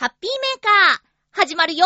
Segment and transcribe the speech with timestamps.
[0.00, 1.84] ハッピーメーカー、始まるよ。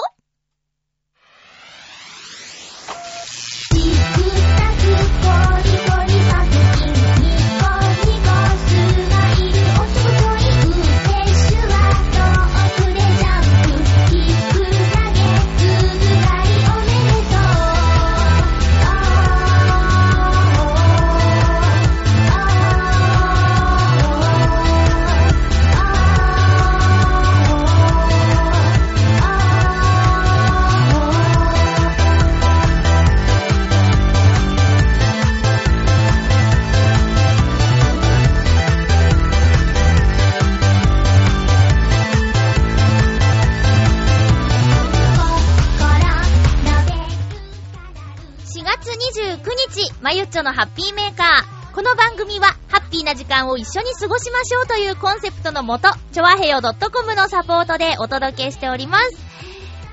[49.75, 51.75] 私、まゆっちょのハッピーメーカー。
[51.75, 59.19] この番組は、ハッピーな時間を一緒に過ごしましょうというコンセプトのもと、ちょわへよ .com のサポートでお届けしております。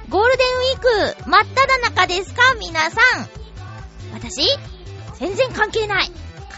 [0.09, 2.41] ゴールデンウィーク、真っ只中ですか？
[2.59, 3.27] 皆さん。
[4.13, 4.43] 私？
[5.17, 6.11] 全然関係ない。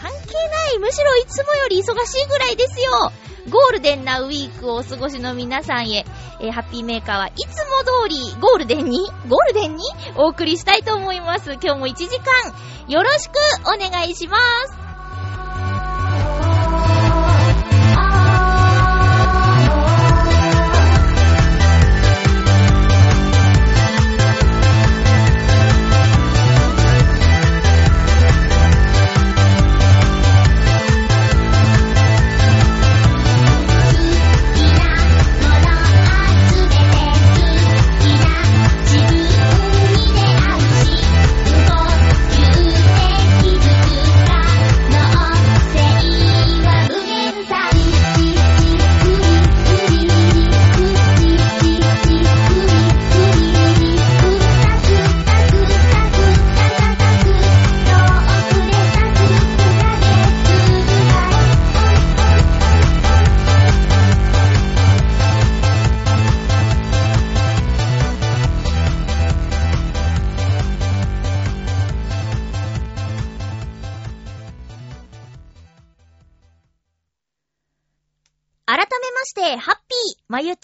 [0.04, 0.78] 関係ない。
[0.78, 3.10] むしろいつもより忙しいぐらいですよ。
[3.48, 6.04] ゴールデンなウィークをお過ごしの皆さんへ、
[6.40, 9.84] えー、ハッピーメーカーはいつも通りゴールデンに、ゴールデンに
[10.16, 11.52] お送りしたいと思います。
[11.54, 12.54] 今日も1時間
[12.88, 13.32] よろしく
[13.62, 14.83] お願いします。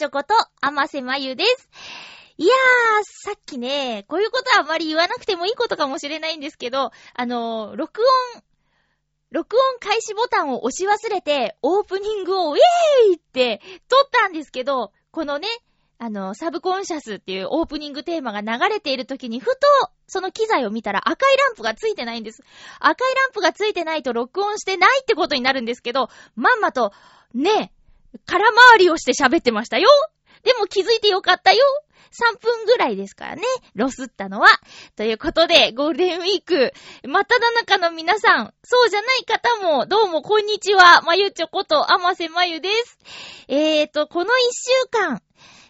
[0.01, 1.69] まゆちょこと、あませまゆです。
[2.39, 8.01] いやー、さっきね、こういうことはあまり言わなくてもいいことかもしれないんですけど、あのー、録
[8.35, 8.43] 音、
[9.31, 15.49] 録音開始ボタンを押し忘れて、オープニングをウェーイって撮ったんですけど、このね、
[15.99, 19.53] あの、サブコンシャスっていうオープニングテーマが流れている時に、ふと、
[20.07, 22.43] その機材を見たら赤いランプがついてないんです。
[22.81, 26.93] 赤いランプがついてないと録音してないってことになるんですけど、まんまと、
[27.35, 27.73] ね、
[28.27, 29.89] 空回りをして喋ってましたよ。
[30.43, 31.63] でも気づいてよかったよ。
[32.11, 33.43] 3分ぐらいですからね。
[33.75, 34.49] ロスったのは。
[34.97, 36.73] ということで、ゴールデンウィーク、
[37.09, 41.03] まただ中の皆さん、そうじゃない方も、どうもこんにちは。
[41.03, 42.99] まゆちょこと、あませまゆです。
[43.49, 45.23] えーと、この1週間、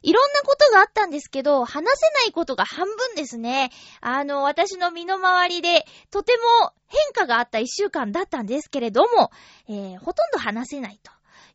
[0.02, 3.70] いろんなことがあったんですけど、話せないことが半分ですね。
[4.00, 9.30] あの、私の身の回りで、とても変化があった1週間だったんですけれども、
[9.68, 11.12] えー、ほとんど話せないと。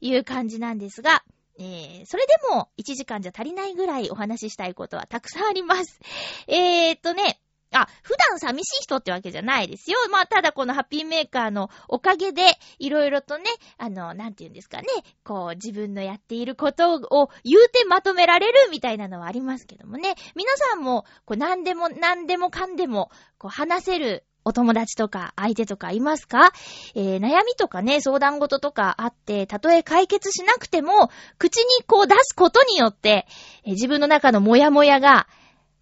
[0.07, 1.23] いう感じなんですが、
[1.57, 5.99] えー、それでも1時間じゃ足りないぐらいお話ししたいことはたくさんあります。
[6.47, 7.39] えーっとね、
[7.71, 9.97] あ、普段寂しい人ってわけじゃないですよ。
[10.11, 12.43] まあ、ただこのハッピーメーカーのおかげで、
[12.79, 13.45] いろいろとね、
[13.77, 14.88] あの、なんて言うんですかね、
[15.23, 20.16] こう、自分のやっていることを言うてまとめられるみたいなのはありますけどもね。
[20.35, 26.51] 皆さんも、こう、何でも、何でもかんでも、こう、話せるお友達とか相手とかいますか？
[26.94, 33.25] えー、悩みとかね、相談事とかあって、たとえ解決しなくても、口にこう出すことによって、
[33.63, 35.28] えー、自分の中のモヤモヤが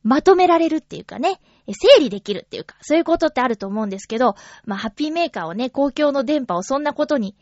[0.02, 4.35] まとめられるっていうかね、整理できるっていうか、そういうことってあると思うんですけど、
[4.66, 7.35] まあ、ハッピーメーカーをね、公共の電波をそんなことに、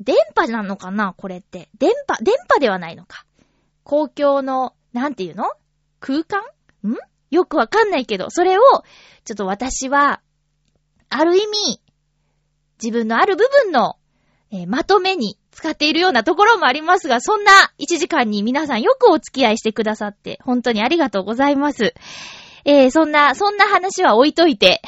[0.00, 1.14] 電波なのかな？
[1.16, 1.70] これって。
[1.78, 3.24] 電波、電波ではないのか。
[3.82, 5.44] 公共の、なんていうの？
[6.00, 6.42] 空間？
[6.86, 6.96] ん？
[7.30, 8.60] よくわかんないけど、それを、
[9.24, 10.20] ちょっと私は、
[11.08, 11.80] ある意味、
[12.82, 13.96] 自分のある部分の、
[14.50, 21.94] えー、まとめに使っているようなところもありますが、そんな1時間に皆さんよくお付き合いしてくださって、本当にありがとうございます。
[22.64, 24.82] えー、そんな、そんな話は置いといて。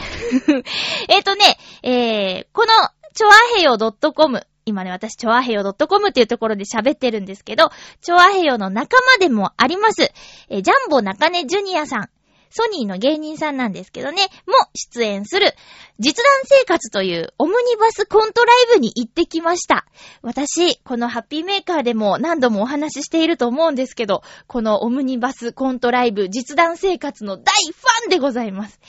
[1.08, 2.72] えっとね、えー、この、
[3.14, 7.70] ちょあへよ .com、今ね、私、ちょあへよ .com っていうところで喋ってるんですけど、
[8.02, 10.12] ちょあへよの仲間でもあります。
[10.50, 12.10] え、ジャンボ中根ジュニアさん。
[12.50, 15.54] ソニーの芸人さんなんですけどね、も出演する、
[15.98, 19.86] 実弾生活というオムニバスコントライブに行ってきました。
[20.22, 28.80] 私、このハッピーメーカーでも何度もお話ししていると思うんですけど、このオムニバスコントライブ実弾生活の大ファンでございます。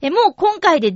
[0.00, 0.94] え、もう今回で13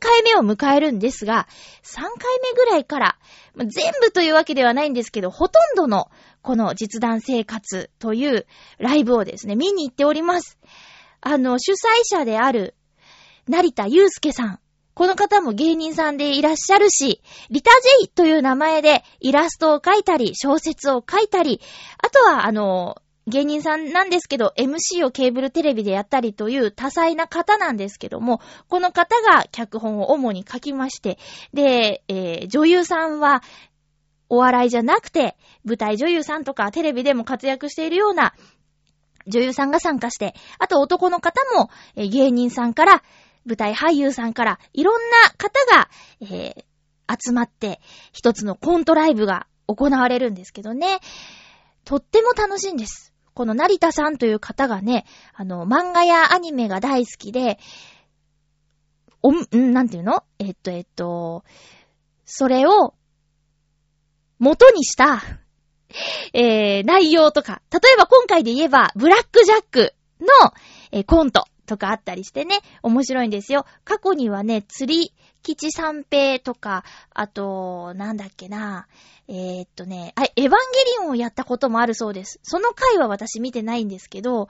[0.00, 1.46] 回目を迎えるんですが、
[1.84, 2.10] 3回
[2.42, 3.18] 目ぐらいから、
[3.56, 6.10] 全部というわけではないんですけど、ほとんどの
[6.42, 8.46] この実弾生活という
[8.78, 10.58] ライブをですね、見に行っております。
[11.20, 12.74] あの、主催者である、
[13.48, 14.60] 成田祐介さん。
[14.94, 21.60] この方も芸人さんでいらっしゃるし、リタジェイという名前でイラストを描いたり、小説を書いたり、
[21.98, 31.18] あとは、あの、芸人さんなんですけど、MC をケーブルテレビでやったりという多彩な方なんですけども、この方が脚本を主に書きまして、
[31.54, 33.42] で、えー、女優さんは、
[34.32, 38.32] お笑いじゃなくて、舞台女優さんとかテレビでも活躍しているような
[39.26, 43.02] 女優さんが参加して、あと男の方も、えー、芸人さんから、
[43.46, 45.88] 舞台俳優さんから、いろんな方が、
[46.20, 47.80] えー、集まって、
[48.12, 51.00] 一つのコントライブが行われるんですけどね。
[51.84, 53.12] とっても楽しいんです。
[53.32, 57.58] この成田さんという方がね、あの、漫画やアニメが大好きで、
[59.22, 60.24] おん、んなんていうの？
[60.38, 61.44] えっと、えっと、
[62.24, 62.94] それを、
[64.38, 65.22] 元にした
[66.32, 70.26] えー、内容とか、例えば今回で言えば、ブラックジャックの、
[70.92, 73.66] えー、コントとかあったりしてね、面白いんですよ。
[73.84, 76.84] 過去にはね、釣り、吉三平とか、
[77.14, 78.86] あと、なんだっけな、
[79.28, 80.58] えー、っとね、あ、エヴァンゲリ
[81.00, 82.40] オンをやったこともあるそうです。
[82.42, 84.48] その回は私見てないんですけど、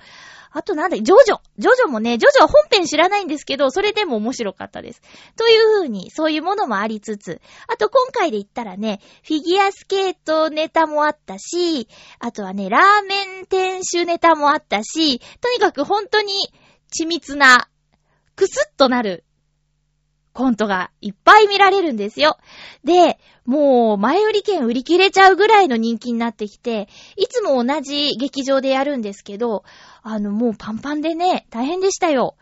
[0.52, 1.40] あとなんだ、ジョジョ。
[1.58, 5.02] ジョジョもね、ジョジョは本編知らないんですけど、それでも面白かったです。
[5.36, 11.86] という風に、そういうものもありつつ、あと今回で言ったらね、フィギュアスケートネタもあったし、
[12.18, 16.32] あとはね、ラーメン店主ネタもあったし、とにかく本当に
[16.98, 17.68] 緻密な、
[18.34, 19.24] くすっとなる
[20.32, 22.38] コントがいっぱい見られるんですよ。
[22.84, 29.64] で、もう前売り券売り切れちゃうぐらいの人気になってきて、いつも同じ劇場でやるんですけど、
[30.02, 32.36] あのもうパンパンでね、大変でしたよ。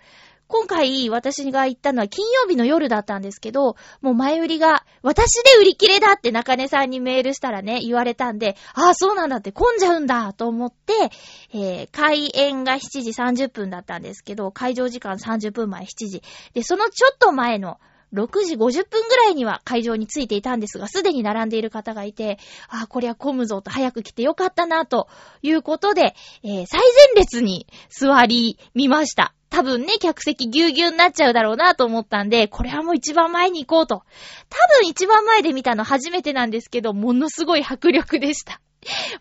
[0.49, 11.11] 今回私が行ったのは金曜日の夜だったんですけど、もう前売りが、私で売り切れだって中根さんにメールしたらね、言われたんで、ああ、そうなんだって混んじゃうんだと思って、
[11.53, 13.11] えー、開演が7時
[13.45, 16.23] 30分だったんですけど、会場時間30分前7時。
[16.55, 17.79] で、そのちょっと前の
[18.15, 22.39] 6時50分ぐらいには会場に着いていたんですが、すでに並んでいる方がいて、
[22.69, 25.09] ああ、こりゃ混むぞと早く来てよかったな、と
[25.43, 26.81] いうことで、えー、最
[27.15, 29.35] 前列に座り見ました。
[29.51, 34.03] 多分ね、客席ぎゅうぎゅうになっちゃうだろうなと思ったんで、これはもう一番前に行こうと。
[34.51, 38.61] 多分一番前で見たの初めてなんですけど、ものすごい迫力でした。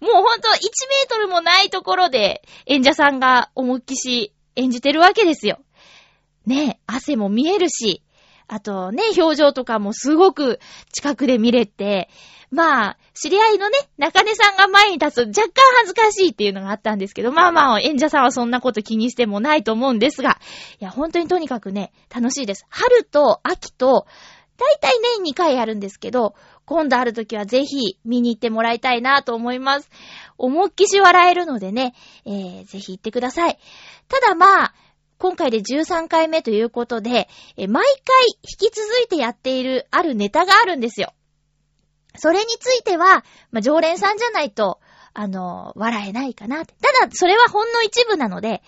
[0.01, 5.59] もうほんと1メートルもないところで演者さんが思いっきし演じてるわけですよ。
[6.45, 8.01] ねえ汗も見えるし、
[8.47, 10.59] あとね、表情とかもすごく
[10.91, 12.09] 近くで見れて、
[12.49, 20.39] まあ、知り合いのね、中根さんが前に立つと若干恥ずかしいっていうのがあったんですけど、まあまあ、演者さんはそんなこと気にしてもないと思うんですが、
[20.79, 22.65] いや、本当にとにかくね、楽しいです。
[22.69, 24.05] 春と秋と、
[24.57, 26.35] だいたい年2回あるんですけど、
[26.65, 29.89] 今度ある時はぜひ見に行ってもらいたいなと思います。
[30.37, 31.93] 思いっきし笑えるのでね、
[32.25, 33.59] えー、ぜひ行ってください。
[34.07, 34.73] ただまあ、
[35.19, 37.27] 今回で13回目ということで、
[37.57, 37.81] 毎回
[38.43, 41.13] 引き続いてやっているあるネタがあるんですよ。
[42.15, 44.79] それについては、まあ、常連さんじゃないと、
[45.13, 48.61] あの、笑えないかなただ、それはほんの一部なので、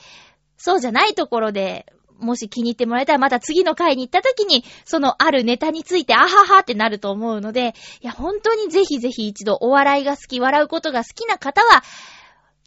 [0.58, 1.86] そうじゃないところで、
[2.20, 11.84] もし気に入ってもらえたらまた次の回に行った時に、そのあるネタについて、あははってなると思うので、いや、本当にぜひぜひ一度お笑いが好き、笑うことが好きな方は、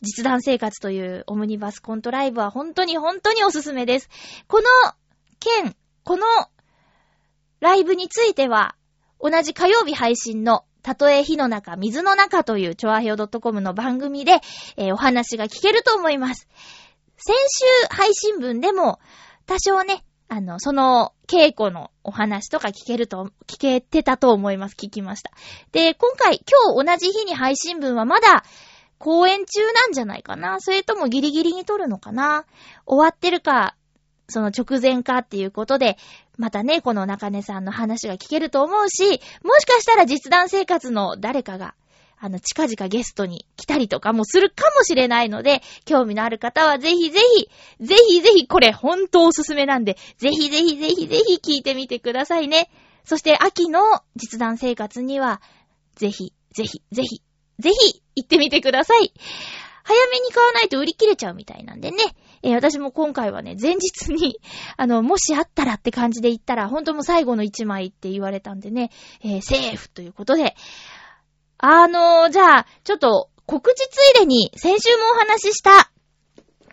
[0.03, 4.11] 実弾生活というオムニバスコントライブは本当に本当におすすめです。
[4.49, 4.65] この
[5.39, 6.27] 件、この
[7.61, 8.75] ライブについては、
[9.21, 14.41] 同じ火曜日配信のたとえ火の中、水の中というチョアヘオ .com の番組で、
[14.77, 16.49] えー、お話が聞けると思います。
[17.17, 18.99] 先週配信分でも
[19.47, 24.75] 多少ね、あの、その稽古のお話とか聞けると、聞けてたと思います。
[24.75, 25.31] 聞きました。
[25.71, 28.43] で、今回、今日同じ日に配信分はまだ
[29.03, 30.61] 公演中なんじゃないかな？
[30.61, 32.45] それともギリギリに撮るのかな？
[32.87, 33.75] 終わってるか、
[34.29, 35.99] その直前かっていうことで、
[36.39, 41.75] またね、この中根さんの話が聞けると思うし、もしかしたら実弾生活の誰かが、
[42.21, 47.51] あの、近々ゲストに来たりとかもするかもしれないので、興味のある方はぜひぜひ、
[47.85, 52.71] ぜひぜひ、これほんとおすすめなんで、ぜひぜひぜひぜひ聞いてみてくださいね。
[53.05, 53.81] そして秋の
[54.15, 55.43] 実弾生活には、
[55.97, 57.21] ぜひ、ぜひ、ぜひ、
[57.59, 59.13] ぜひ、行ってみてください。
[59.85, 61.99] 早めに買わないと売り切れちゃうみたいなんでね。
[62.43, 64.41] えー、私も今回はね、前日に、
[64.77, 68.91] あの、もしあったらって感じで言ったら、本当も最後の一枚って言われたんでね、
[69.23, 70.57] えー、セーフということで、
[71.59, 75.92] あのー、じゃあ、ちょっと、告知ついでに、先週もお話しした、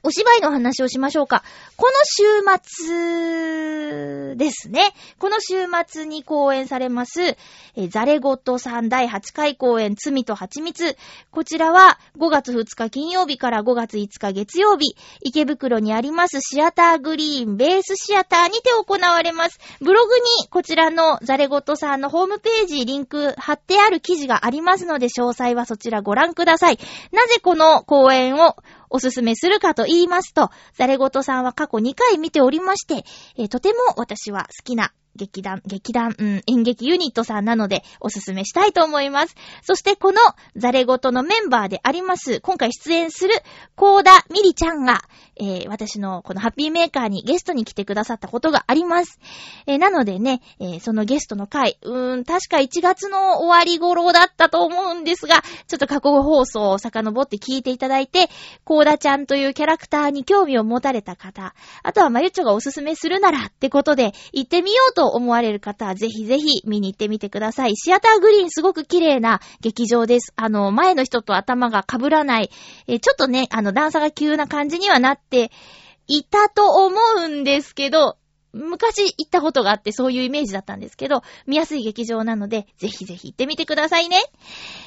[0.03, 1.43] お芝居の話をしましょうか。
[1.75, 2.23] この週
[2.63, 4.93] 末ですね。
[5.17, 7.37] この週末に公演されます、
[7.75, 10.97] えザレゴットさん第8回公演、罪と蜂蜜。
[11.31, 19.59] こちらは5月2日金曜日から5月5日月曜日、池袋にありますシアターグリーンベースシアターにて行われます。
[19.81, 26.79] ブログにこちらのザレゴットさんのホームページ、リンク貼ってある記事がありますので、詳細はそちらご覧ください。
[27.11, 28.55] なぜこの公演を
[28.89, 33.05] おすすめするかと言いますと、ザレゴトさんは過去2回見ておりまして、
[33.37, 39.35] えー、とても私は好きな劇団、劇団、うん、演劇ユニットさんなのでおすすめしたいと思います。
[39.61, 40.19] そしてこの
[40.55, 43.33] ザレゴトのメンバーであります、今回出演する
[43.75, 45.01] コーダミリちゃんが、
[45.35, 49.19] えー、私のこのハッピーメーカーにゲストに来てくださったことがあります。
[49.67, 58.29] えー、なのでね、えー、そのゲストの回、うーん、確か1月の終わり頃だったと思うんですが、ちょっと過去放送を遡って聞いていただいて、
[58.63, 67.75] コーダちゃんというキャラクターに興味を持たれた方、あとはまゆちょがおすすめするならってことで、行ってみようと思われる方はぜひぜひ見に行ってみてください。
[67.77, 70.33] シアターグリーンすごく綺麗な劇場です。
[70.35, 72.49] あの、前の人と頭が被らない、
[72.87, 75.51] えちょっとね、あの、段差が急な感じにはなってって
[76.07, 78.17] いたと思うんですけど、
[78.53, 84.17] 昔行ったことがあってそういうイメージだったんですけど、見やすい劇場なので、ぜひぜひ行ってみてくださいね。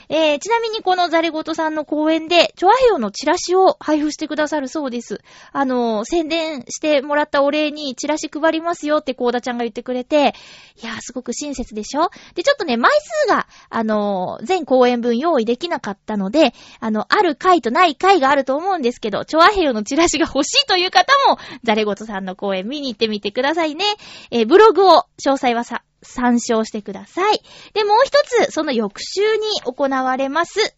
[0.08, 5.20] えー、ちなみにこのザレゴトさんの公演で、チョアヘヨのチラシを配布してくださるそうです。
[5.52, 10.34] あの、宣伝してもらったお礼にチラシ配りますよってコーダちゃんが言ってくれて、
[10.82, 12.10] いやーすごく親切でしょ？
[12.34, 12.90] で、ちょっとね、枚
[13.24, 23.84] 数が、あの、全公演分用意できなかったので、あの、ある回とない回があると思うんですけど、チョアヘヨのチラシが欲しいという方も、ザレゴトさんの公演見に行ってみてくださいださいね。
[24.30, 27.40] えー、ブログを、詳細はさ、参照してください。
[27.74, 30.76] で、もう一つ、その翌週に行われます、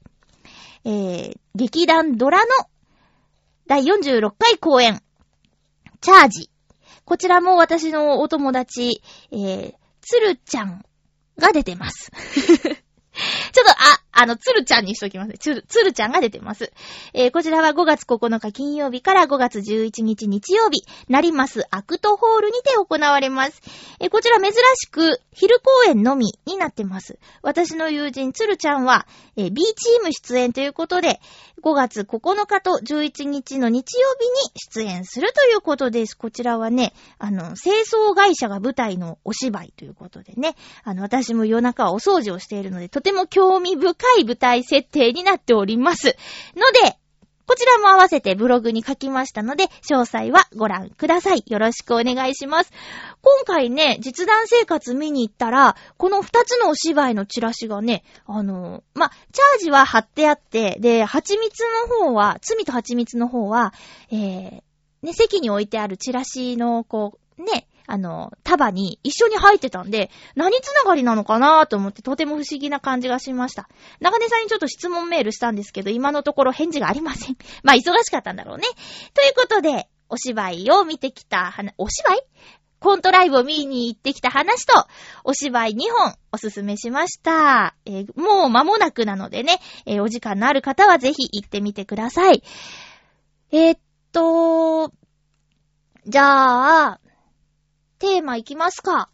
[0.85, 2.45] えー、劇団ドラの
[3.66, 5.02] 第46回公演、
[6.00, 6.50] チャージ。
[7.07, 10.85] こちらも私のお友達、えー、つるちゃん
[11.38, 12.11] が出てます。
[12.35, 12.75] ちょっ
[13.64, 15.33] と、あ、あの、つるちゃんにしときます。
[15.38, 16.73] つる、つるちゃんが出てます。
[17.12, 23.61] えー、こちらは5月9日金曜日から5月11日日曜日、なりますアクトホールにて行われます。
[24.00, 27.18] えー、こちら珍しく、昼公演のみになってます。
[27.42, 29.06] 私の友人つるちゃんは、
[29.37, 31.21] えー、B チーム出演ということで、
[31.62, 36.16] 5月9日と11日の日曜日に出演するということです。
[36.16, 46.16] こちらはね、あの、清掃会社が舞台のお芝居ということでね、あの、私も夜中はお掃除をしているので、とても興味深いい舞台設定になっております。
[46.56, 46.96] ので、
[47.46, 51.44] こちらも合わせてブログに書きましたので、詳細はご覧ください。
[51.46, 52.73] よろしくお願いします。
[53.20, 63.75] 今回ね、実弾生活見に行ったら、この二つのお芝居のチラシがね、あのー、ま、チャージは貼ってあって、で、蜂蜜の方は、罪と蜂蜜の方は、
[64.11, 64.62] えー、
[65.02, 73.69] ね、席に置いてあるチラシの、こう、ね、あの、束に一緒に入ってたんで、何つながりなのかなと思ってとても不思議な感じがしました。
[74.00, 77.37] 長根さんにちょっと質問メールしたんですけど、今のところ返事がありません。
[77.62, 78.64] まあ、忙しかったんだろうね。
[79.12, 82.21] ということで、お芝居を見てきた話、お芝居？
[82.81, 84.87] コントライブを見に行ってきた話と、
[85.25, 87.75] お芝居2本おすすめしました。
[87.87, 92.43] えー、もう間もなくなのでね、えー、お時間のある方はぜひ行ってみてください。
[93.53, 93.79] えー、っ
[94.12, 94.93] と、
[96.07, 97.00] じゃあ、
[98.04, 99.08] テーマいきますか。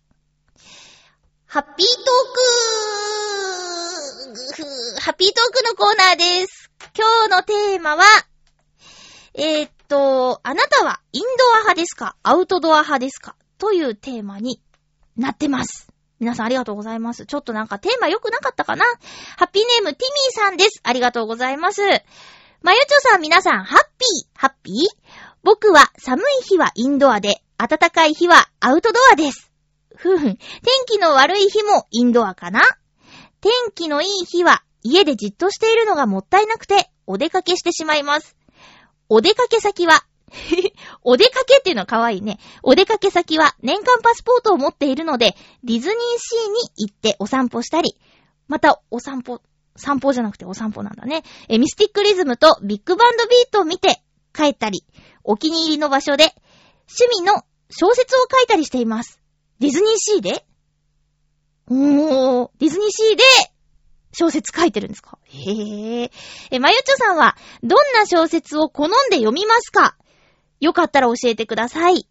[1.46, 1.94] ハッピートー
[4.56, 6.72] クハッピートークのコーナーです。
[6.98, 8.02] 今日のテーマは、
[9.34, 12.16] えー、っと、あなたはインドア派ですか？
[12.24, 13.36] アウトドア派ですか？
[13.58, 14.60] というテーマに
[15.16, 15.86] なってます。
[16.18, 17.26] 皆さんありがとうございます。
[17.26, 18.84] ちょっとなんかテーマ良くなかったかな？
[19.36, 20.80] ハッピーネームティミーさんです。
[20.82, 21.82] ありがとうございます。
[22.62, 24.74] まゆちょさん皆さん、ハッピー、ハッピー？
[25.44, 29.50] 僕は寒い日はインドアで、暖かい日はアウトドアです。
[29.94, 30.36] ふふん。
[30.36, 30.38] 天
[30.86, 32.62] 気の悪い日もインドアかな？
[33.42, 38.34] 天気のいい日は家でじっとしているのがもったいなくてお出かけしてしまいます。
[39.10, 40.04] お出かけ先は
[41.04, 42.38] お出かけっていうのは可愛いね。
[42.62, 47.96] お出かけ先は年間パスポートを持っているので、ディズニーシーに行ってお散歩したり、
[48.48, 49.42] またお散歩、
[49.76, 51.24] 散歩じゃなくてお散歩なんだね。
[51.48, 54.02] え、ミスティックリズムとビッグバンドビートを見て
[54.32, 54.86] 帰ったり、
[55.24, 56.32] お気に入りの場所で
[56.92, 59.20] 趣味の小説を書いたりしています。
[59.58, 60.44] ディズニーシーで？
[61.68, 63.22] おー、ディズニーシーで
[64.12, 65.18] 小説書いてるんですか？
[65.24, 66.10] へえ。
[66.50, 69.96] え、まゆちょさんは、どんな小説を好んで読みますか？
[70.58, 72.08] よかったら教えてください。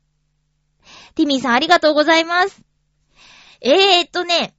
[1.15, 2.61] ティミーさんありがとうございます。
[3.61, 4.55] えーっとね、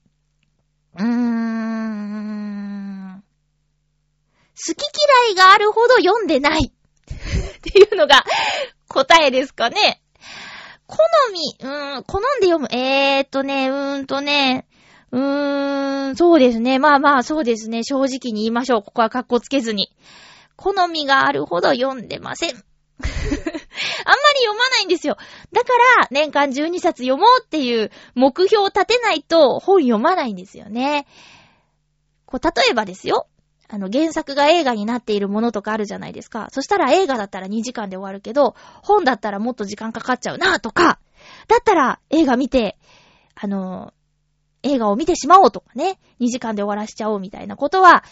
[0.99, 1.51] うーん。
[4.63, 4.77] 好き
[5.27, 6.71] 嫌いがあるほど読んでないっ
[7.63, 8.27] ていうのが
[8.89, 10.03] 答えですかね。
[10.91, 10.97] 好
[11.33, 12.69] み、うーん、好んで読む。
[12.71, 14.67] えーとね、うーんとね、
[15.13, 16.79] うーん、そうですね。
[16.79, 17.85] まあまあ、そうですね。
[17.85, 18.83] 正直に言いましょう。
[18.83, 19.91] ここは格好つけずに。
[20.57, 22.51] 好みがあるほど読んでません。
[22.53, 22.65] あんまり
[23.03, 25.17] 読まないんですよ。
[25.53, 25.69] だか
[26.01, 31.07] ら、年間12冊読もうっていう目標を立てないと本読まないんですよね。
[32.27, 33.27] こう、例えばですよ。
[33.73, 36.49] あの、原作が映画になっているものとかあるじゃないですか。
[36.51, 40.99] そしたら映画だったら2時間で終わるけど、本だったらもっと時間かかっちゃうなとか、
[41.47, 42.79] だったら映画見て、
[43.37, 43.95] あの、
[44.65, 48.03] 映画を見てしまおうとかね、2時間で終わらしちゃおうみたいなことは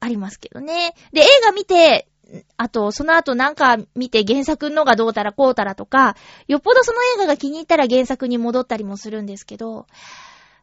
[0.00, 0.94] ありますけどね。
[1.12, 2.08] で、映画見て、
[2.56, 6.16] あと、その後なんか見て原作のがどうたらこうたらとか、
[6.48, 9.86] よっぽどその映画が気に入ったら原作に戻ったりもするんですけど、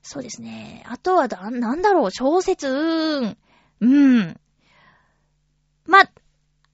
[0.01, 0.83] そうですね。
[0.88, 3.38] あとはだ、なんだろう、小説、うーん。
[3.81, 4.39] うん。
[5.86, 6.00] ま、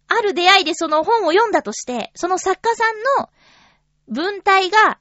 [0.07, 3.29] ある出会いでその本を読んだとして、その作家さんの
[4.07, 4.99] 文体が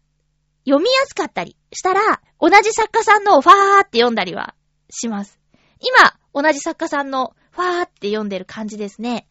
[0.64, 4.54] 読みやすかったりしたら、同じ作家さんのファーって読んだりは
[4.90, 5.38] します。
[5.80, 9.26] 今、同じ作家さんのファーって読んでる感じですね。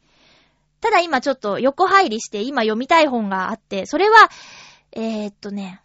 [0.79, 4.29] ただ今ちょっと横入りして今読みたい本があって、それは、
[4.91, 5.81] えー、っとね、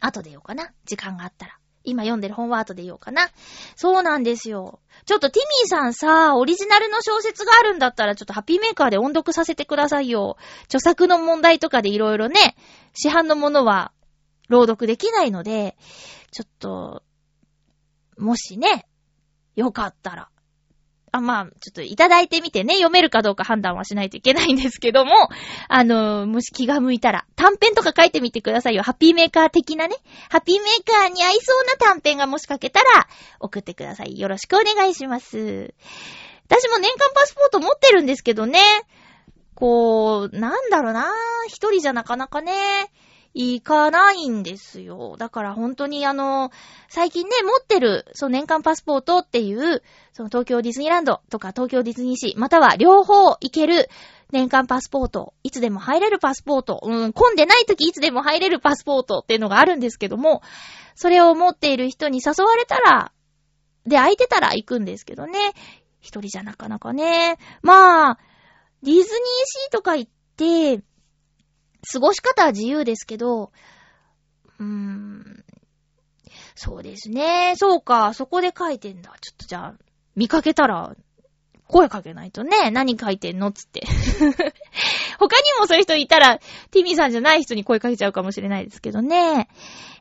[0.00, 0.72] 後で言おうかな。
[0.84, 1.58] 時間があったら。
[1.86, 3.30] 今読んでる本は後で言おうかな。
[3.76, 4.80] そうなんですよ。
[5.06, 10.36] ちょっとティミーさんさ、オリジナルの小説があるんだったら、ちょっとハッピーメーカーで音読させてくださいよ。
[10.64, 12.56] 著作の問題とかでいろいろね、
[12.92, 13.92] 市販のものは
[14.48, 15.76] 朗読できないので、
[16.32, 17.02] ちょっと、
[18.18, 18.86] もしね、
[19.54, 20.28] よかったら。
[21.16, 25.12] あ、まあ、ちょっといただいてみてね、読めるかどうか判断はしないといけないんですけども、
[25.68, 28.82] あの、もし気が向いたら、短編とか書いてみてくださいよ。
[28.82, 29.96] ハッピーメーカー的なね。
[30.30, 33.08] ハッピーメーカーに合いそうな短編がもし書けたら、
[33.40, 34.18] 送ってください。
[34.18, 35.74] よろしくお願いします。
[36.48, 38.60] 私も年間パスポート持ってるんですけどね。
[39.54, 41.10] こう、なんだろうな
[41.48, 42.52] 一人じゃなかなかね、
[43.38, 45.16] 行かないんですよ。
[45.18, 46.50] だから本当にあの、
[46.88, 49.82] 最近ね、持ってる、その年間パスポートっていう、
[50.14, 53.90] その東京ディズニーランドとか東京ディズニーシー、または両方行ける
[54.32, 60.40] 年間パスポート、いつでも入れるパスポート、うん、混んでない時いつでも入れるパスポートっていうのがあるんですけども、
[60.94, 63.12] それを持っている人に誘われたら、
[63.86, 65.52] で、空いてたら行くんですけどね。
[66.00, 67.36] 一人じゃなかなかね。
[67.60, 68.18] まあ、
[68.82, 70.82] ディズニーシーとか行って、
[71.92, 73.52] 過ごし方は自由ですけど、
[74.58, 75.44] うーん、
[76.54, 77.54] そうですね。
[77.56, 79.14] そうか、そこで書いてんだ。
[79.20, 79.74] ちょっとじゃあ、
[80.14, 80.96] 見かけたら、
[81.68, 83.82] 声かけないとね、何書いてんのつって。
[85.18, 86.38] 他にもそういう人いたら、
[86.70, 89.48] ティミーさんじゃない人に声かけちゃうかもしれないですけどね。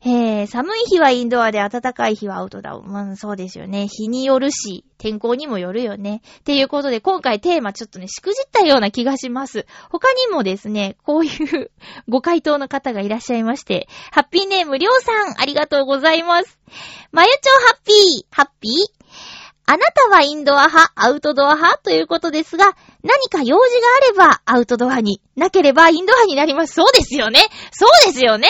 [0.08, 2.78] えー、寒い日はインドアで暖かい日はアウトだ。
[2.80, 3.88] まあ、そうですよね。
[3.88, 6.22] 日によるし、天候にもよるよね。
[6.40, 9.66] っていうことで、今回テーマちょっとね、しくじったような気がします。
[9.90, 11.72] 他にもですね、こういう
[12.08, 16.60] ご回答の方がいらっしゃいまして、ハッピーネームりょうさん、ありがとうございます。
[17.12, 19.05] まゆちょハッピー、ハッピー
[19.68, 26.74] あなたはインドア派、アウトドア派ということですが、何か用事があればアウトドアに、なければインドアになります。
[26.76, 27.40] そうですよね。
[27.72, 28.48] そうですよね。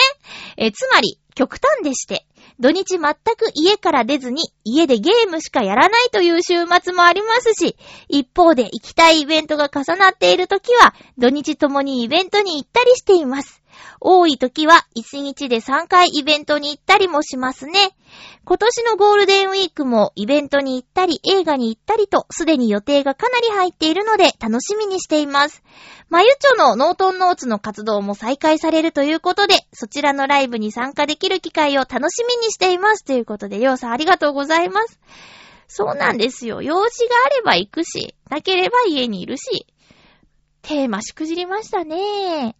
[0.58, 2.26] えつまり、極端でして、
[2.58, 7.76] 土日全く家から出ずに家でゲームしかやらないという週末もありますし、
[8.08, 13.62] 一方で行きたいイベントが重なっている時は、土日ともにイベントに行ったりしています。
[14.00, 17.96] 多い時は1日で3回イベントに行ったりもしますね。
[18.44, 25.62] 今年のゴールデンウィークもイベントに行ったり映画に行ったりとすでに予定がかなり入っているので楽しみにしています。
[26.08, 33.04] まゆちょのノートンノーツの活動も再開されるということで、そちらのライブに参加できる機会を楽しみにしています。
[33.04, 35.00] ということで、りょうさんありがとうございます。
[35.68, 36.62] そうなんですよ。
[36.62, 39.66] 用事があれば行くし、なければ家にいるし。
[40.62, 42.56] テーマしくじりましたね。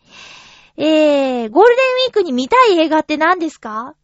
[0.79, 3.95] えー、ゴールデンウィークに見たい映画って何ですか？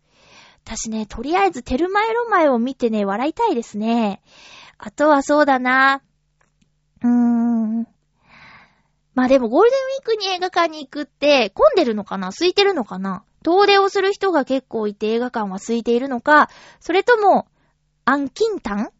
[0.64, 4.22] 私ね、とりあえずテルマエロマエを見てね、笑いたいですね。
[4.78, 6.02] あとはそうだな。
[7.02, 7.86] うーん。
[9.14, 12.28] まあでもゴールデンウィークに映画館に行くって混んでるのかな？
[12.28, 13.24] 空いてるのかな？
[13.42, 16.48] 遠出をする人が結構いて映画館は空いているのか、
[16.80, 17.48] それとも、
[18.04, 18.90] アンキンタン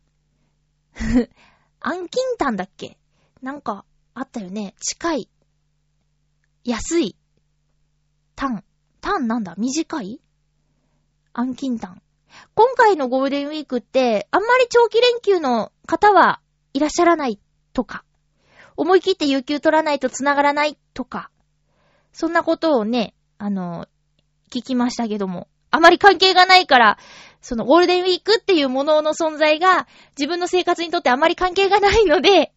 [1.81, 2.99] アンキンタンだっけ？
[3.41, 4.75] なんか、あったよね。
[4.81, 5.29] 近い。
[6.65, 7.17] 安い。
[8.43, 8.65] タン。
[9.01, 9.55] タンなんだ？
[9.57, 10.21] 短い？
[11.33, 12.03] アンキンタン。
[12.57, 16.41] 今回のゴールデンウィークって、あんまり長期連休の方は
[16.75, 17.39] いらっしゃらない
[17.73, 18.03] とか、
[18.77, 21.31] 思い切って有給取らないと繋がらないとか、
[22.13, 23.87] そんなことをね、あの、
[24.51, 26.99] 聞きましたけども、あまり関係がないから、
[27.43, 29.87] そのゴールデンウィークっていうものの存在が
[30.19, 32.53] 自分の生活にとってあまり関係がないので、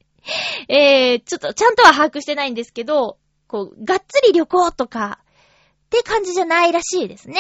[0.68, 5.20] えー、ちょっとちゃんとは把握してないんですけど、こう、がっつり旅行とか、
[5.86, 7.38] って感じじゃないらしいですね。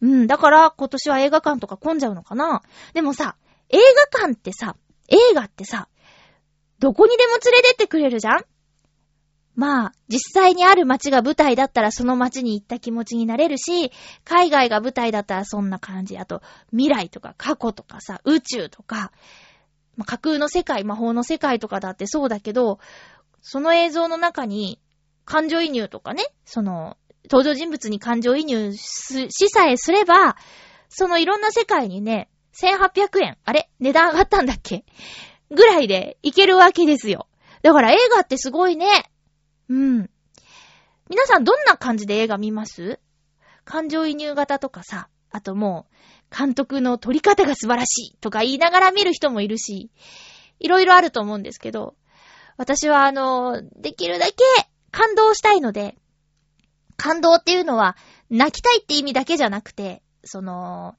[0.00, 2.62] うん、だから今年は映画館とか混んじゃうのかな
[2.94, 3.36] でもさ、
[3.68, 3.78] 映
[4.12, 4.76] 画館ってさ、
[5.08, 5.88] 映画ってさ、
[6.78, 8.44] どこにでも連れてってくれるじゃん？
[9.54, 13.92] まあ、実際にある街が舞台だったらその街に行った気持ちになれるし、
[14.24, 16.16] 海外が舞台だったらそんな感じ。
[16.16, 16.40] あと、
[16.70, 19.12] 未来とか過去とかさ、宇宙とか、
[19.96, 22.78] まあ、架空の世界、魔法の世界とかだってそうだけど、
[23.42, 24.80] その映像の中に
[25.26, 26.96] 感情移入とかね、その、
[27.30, 30.36] 登場人物に感情移入しさえすれば、
[30.88, 34.84] そのいろんな世界にね、1800円、あれ値段上がったんだっけ？
[35.50, 37.28] ぐらいでいけるわけですよ。
[37.62, 39.10] だから映画ってすごいね。
[39.68, 40.10] うん。
[41.08, 42.98] 皆さんどんな感じで映画見ます？
[43.64, 45.86] 感情移入型とかさ、あとも
[46.32, 49.90] う、監督の撮り方が素晴らしいとか言いながら見る人もいるし、
[50.58, 51.94] いろいろあると思うんですけど、
[52.56, 54.34] 私はあの、できるだけ
[54.90, 55.96] 感動したいので、
[56.96, 57.96] 感動っていうのは
[58.30, 60.94] 泣きたいって意味だけじゃなくて、その、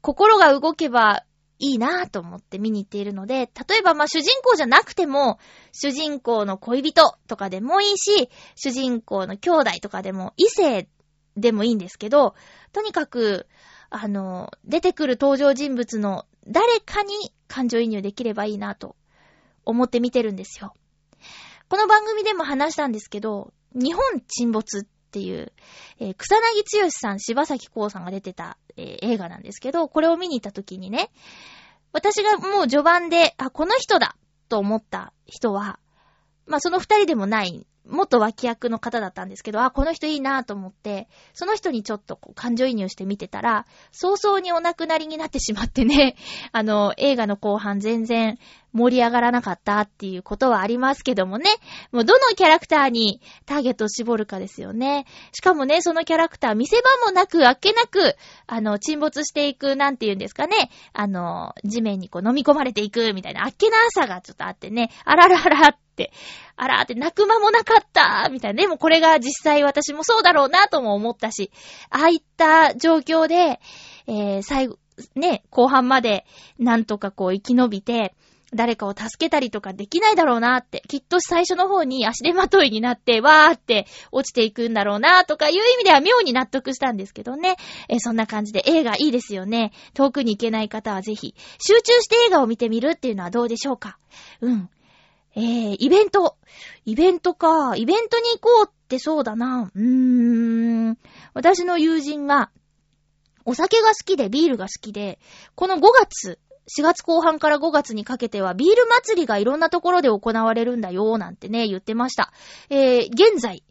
[0.00, 1.24] 心が動けば
[1.58, 5.38] いいなぁと思って見に行っているので、例えばまあ主人公じゃなくても、
[5.72, 10.88] 主人公の恋人とかでもいいし、主人公の兄弟とかでも、異性
[11.36, 12.34] でもいいんですけど、
[12.72, 13.46] とにかく、
[13.90, 17.12] あの、出てくる登場人物の誰かに
[17.46, 18.96] 感情移入できればいいなと
[19.64, 20.72] 思って見てるんですよ。
[21.68, 25.52] この番組でも話したんですけど、日本沈没っっていう、
[25.98, 31.10] えー、草薙剛さん、柴崎孝さんが出てた、えー、映画なんですけど、これを見に行った時にね、
[31.92, 34.14] 私がもう序盤で、あ、この人だ
[34.48, 35.80] と思った人は、
[36.50, 46.16] まあその二人でもない元脇役の方だったんですけど、あ、この人いいなと思って、その人にちょっとこう感情移入して見てたら、早々にお亡くなりになってしまってね、
[46.52, 48.38] あの、映画の後半全然
[48.72, 51.50] 盛り上がらなかったっていうことはありますけどもね、
[51.90, 55.06] もうどのキャラクターにターゲットを絞るかですよね。
[55.32, 65.76] しかもね、そのキャラクター見せ場もなく、あっけなく、あの、沈没していく、なんて言うんですかね、あの、地面にこう飲み込まれていくみたいな、あっけなさがちょっとあってね、あらららっ、
[66.56, 68.62] あらーって泣く間もなかったみたいな。
[68.62, 71.50] でもこれが実際私もそうだろうなとも思ったし、
[71.90, 73.60] ああいった状況で、
[74.06, 74.78] えー、最後、
[75.14, 76.24] ね、後半まで
[76.58, 78.14] なんとかこう生き延びて、
[78.52, 87.54] 誰かを助けたりとかできないだろうなって、きっと最初の方に足手まといになって、わーって落ちていくんだろうなとかいう意味では妙に納得したんですけどね。
[87.88, 89.70] え、そんな感じで映画いいですよね。
[89.94, 93.98] 遠くに行けない方はぜひ、集中して映画を見てみるっていうのはどうでしょうか？
[94.40, 94.68] うん。
[95.36, 96.36] えー、イベント。
[96.84, 97.76] イベントか。
[97.76, 99.70] イベントに行こうってそうだな。
[99.74, 100.98] うーん。
[101.34, 102.50] 私の友人が、
[103.44, 105.18] お酒が好きで、ビールが好きで、
[105.54, 106.38] この5月、
[106.76, 112.32] 4月後半から5月にかけてはビール祭りがいろんなところで行われるんだよ、なんてね、言ってました。
[112.68, 113.64] えー、現在、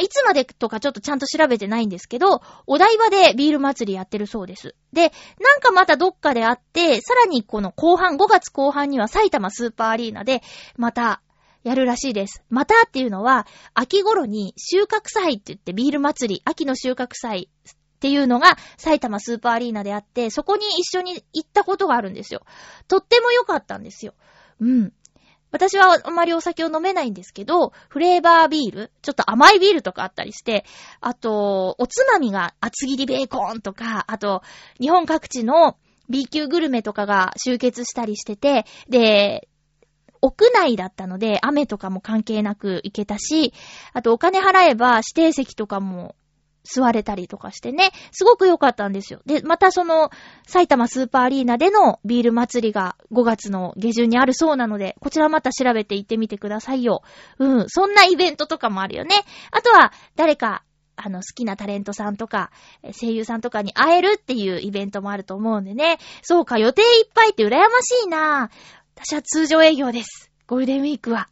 [0.00, 4.74] いつまでとかちょっとちゃんと調べてないんですけど、お台場でビール祭りやってるそうです。
[4.92, 10.42] で、なんかまたどっかであって、さらにこの後半、5月後半には埼玉スーパーアリーナで、
[10.76, 11.22] また、
[11.64, 12.44] やるらしいです。
[12.48, 22.42] またっていうのは、秋頃に収穫祭って言ってビール祭り、秋の収穫祭っていうのが埼玉スーパーアリーナであって、そこに一緒に行ったことがあるんですよ。
[22.86, 24.14] とっても良かったんですよ。
[24.60, 24.92] うん。
[25.50, 30.64] 私はあまりお酒を飲めないんですけど、フレーバービール、ちょっと甘いビールとかあったりして、
[31.00, 34.42] あと、おつまみが厚切りベーコンとか、あと、
[34.80, 35.76] 日本各地の
[36.10, 39.48] B 級グルメとかが集結したりしてて、で、
[40.20, 43.52] 屋内だったので、雨とかも関係なく行けたし、
[43.92, 46.16] あとお金払えば指定席とかも
[46.68, 49.20] 座れたりとかしてね、すごく良かったんですよ。
[49.26, 50.10] で、またその、
[50.46, 57.02] 埼玉スーパーアリーナでのビール祭りが5月の下旬にあるそうなので、こちらまた調べて行ってみてくださいよ。
[57.38, 59.14] うん、そんなイベントとかもあるよね。
[59.50, 60.62] あとは、誰か、
[60.96, 62.50] あの、好きなタレントさんとか、
[63.00, 65.98] 声優さんとかに会えるっていうイベントもあると思うんでね。
[66.22, 68.50] そうか、予定いっぱいって羨ましいな
[68.96, 70.30] 私は通常営業です。
[70.46, 71.28] ゴールデンウィークは。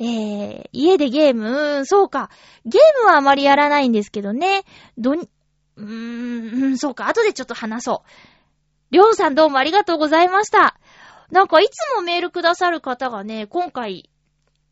[0.00, 2.30] えー、家でゲーム、そうか。
[2.64, 4.64] ゲームはあまりやらないんですけどね。
[4.96, 5.28] どに、
[5.76, 7.08] うーん、そうか。
[7.08, 8.08] 後でちょっと話そう。
[8.90, 10.78] りょうさんどうもありがとうございました。
[11.30, 14.08] なんかいつもメールくださる方がね、今回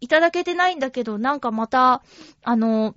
[0.00, 2.02] いただけてないんだけど、なんかまた、
[2.42, 2.94] あの、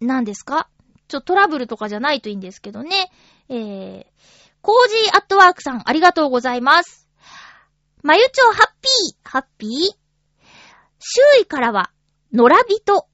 [0.00, 0.68] 何ですか？
[1.06, 3.10] ちょっと、トラブルとかじゃないといいんですけどね。
[3.48, 4.06] えー、
[4.62, 7.08] コージーアットワークさん、ありがとうございます。
[8.02, 10.07] まゆちょハッピー、ハッピー？
[10.98, 11.90] 周囲からは、
[12.32, 13.06] 野良人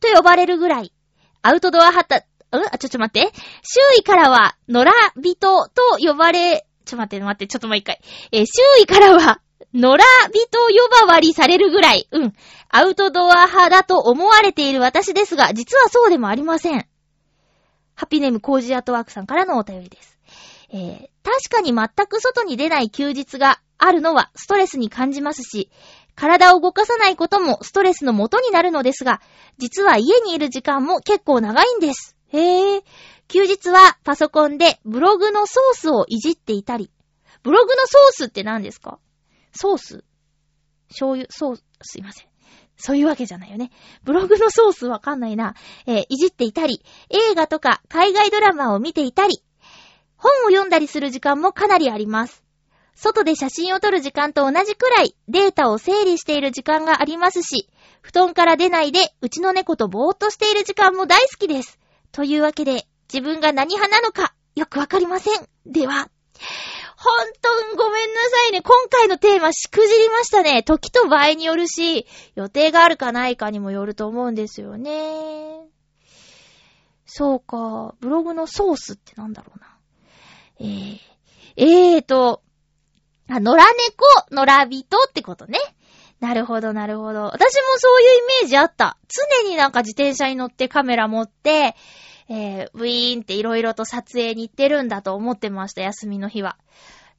[0.00, 0.92] と呼ばれるぐらい、
[1.42, 2.26] アウトドア派た、
[2.58, 2.66] うん？
[2.66, 3.32] あ、ちょ、ちょ待って。
[3.62, 8.00] 周囲からは、野良人と呼ばれ、ちょ待って、待って、ちょっともう一回。
[8.30, 9.40] えー、周囲からは、
[9.72, 9.98] 野良
[10.30, 12.34] 人呼ばわりされるぐらい、うん、
[12.68, 16.86] アウトドア派だと思われている私ですが、実はそうでもありません。
[17.94, 20.18] ハピネームコージアットワークさんからのお便りです。
[20.74, 25.70] えー、確かに全く外に出ない休日があるのはストレスに感じますし、
[26.14, 29.20] 体を動かさないこともストレスの元になるのですが、
[29.58, 32.16] 実は家にいる時間も結構長いんです。
[32.28, 32.82] へぇ。
[33.28, 36.90] 休日はパソコンでブログのソースをいじっていたり。
[37.42, 38.98] ブログのソースって何ですか？
[39.52, 40.04] ソース？
[40.88, 42.26] 醤油、ソース、すいません。
[42.76, 43.70] そういうわけじゃないよね。
[44.04, 45.54] ブログのソースわかんないな。
[45.86, 49.42] えー、いじっていたり、映画とか海外ドラマを見ていたり、
[50.16, 52.41] 本を読んだりする時間もかなりあります。
[52.94, 57.68] 外で写真を撮る時間と同じくらいデータを整理している時間がありますし、
[58.00, 61.78] 布団から出ないでうちの猫とぼーっとしている時間も大好きです。
[62.12, 65.48] というわけで、自分が何派なのかよくわかりません。
[65.66, 66.08] では、
[66.96, 68.62] ほんとごめんなさいね。
[68.62, 70.62] 今回のテーマしくじりましたね。
[70.62, 75.66] 時と場合によるし、予定があるかないかにもよると思うんですよね。
[77.06, 77.94] そうか。
[78.00, 79.76] ブログのソースってなんだろうな。
[80.60, 80.98] えー、
[81.56, 82.42] えーと、
[83.36, 85.58] あ、野良猫、野良人ってことね。
[86.20, 87.24] なるほど、なるほど。
[87.24, 88.96] 私もそういうイメージあった。
[89.08, 91.74] 常になんか自転車に乗ってカメラ持って、
[92.28, 96.58] えー、ウィーンっていろいろと撮影に行ってるんだと思ってました、休みの日は。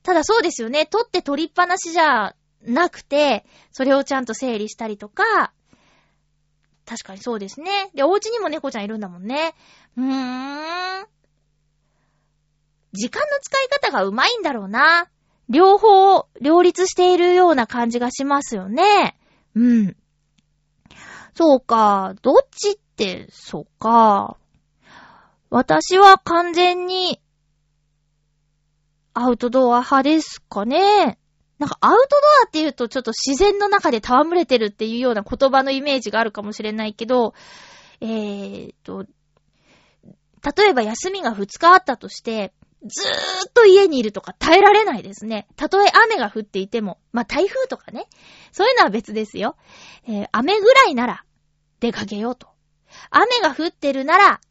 [0.03, 0.85] ただそうですよね。
[0.85, 5.51] 撮って撮りっぱなしじゃなくて、それをちゃんと整理したりとか、
[6.85, 7.89] 確かにそうですね。
[7.95, 9.55] で、お家にも猫ちゃんいるんだもんね。
[9.97, 11.07] うーん。
[12.93, 15.09] 時間の使い方がうまいんだろうな。
[15.49, 19.17] 両方、両立しているような感じがしますよね。
[19.55, 19.95] うん。
[21.35, 22.15] そうか。
[22.21, 24.37] どっちって、そうか。
[25.49, 27.19] 私は完全に、
[29.13, 31.19] アウトドア派ですかね。
[31.59, 32.05] なんかアウトド
[32.45, 37.33] アって言うとちょっと自然の中で戯れてるっていうような言葉のイメージがあるかもしれないけど、
[38.01, 39.05] えーと、
[40.43, 42.53] 例えば休みが2日あったとして、
[42.85, 45.47] ずーっと家にいるとか耐えられないですね。
[45.55, 46.99] たとえ雨が降っていても。
[47.11, 48.07] まあ、台風とかね。
[48.51, 49.55] そういうのは別ですよ。
[50.07, 51.23] えー、雨ぐらいなら
[51.79, 52.47] 出かけようと。
[53.09, 54.41] 雨が降ってるなら、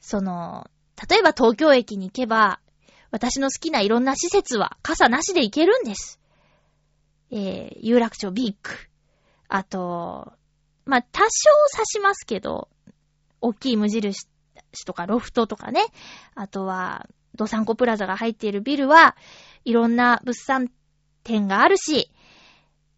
[0.00, 0.70] その、
[1.08, 2.60] 例えば東京駅に行けば、
[3.10, 6.20] 私の好きないろんな施設は傘なしで行けるんです。
[7.30, 8.74] えー、有楽町ビッグ。
[9.48, 10.32] あと、
[10.84, 11.28] まあ、多少
[11.72, 12.68] 刺しますけど、
[13.40, 14.26] 大きい無印
[14.80, 15.80] とかロフトとかね、
[16.34, 17.06] あとは、
[17.36, 19.16] ドサンコプラザが入っているビルは、
[19.64, 20.70] いろんな物産
[21.22, 22.10] 店があるし、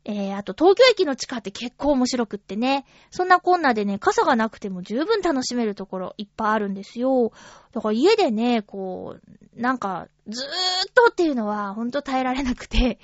[0.08, 7.32] えー、あと東京駅の地下って結構面白くってね、そんなこんなでね、傘がなくても十分楽しめるところいっぱいあるんですよ。
[7.72, 13.00] だから家でね、こう、なんか、ずーっとっていうのはほんと耐えられなくて、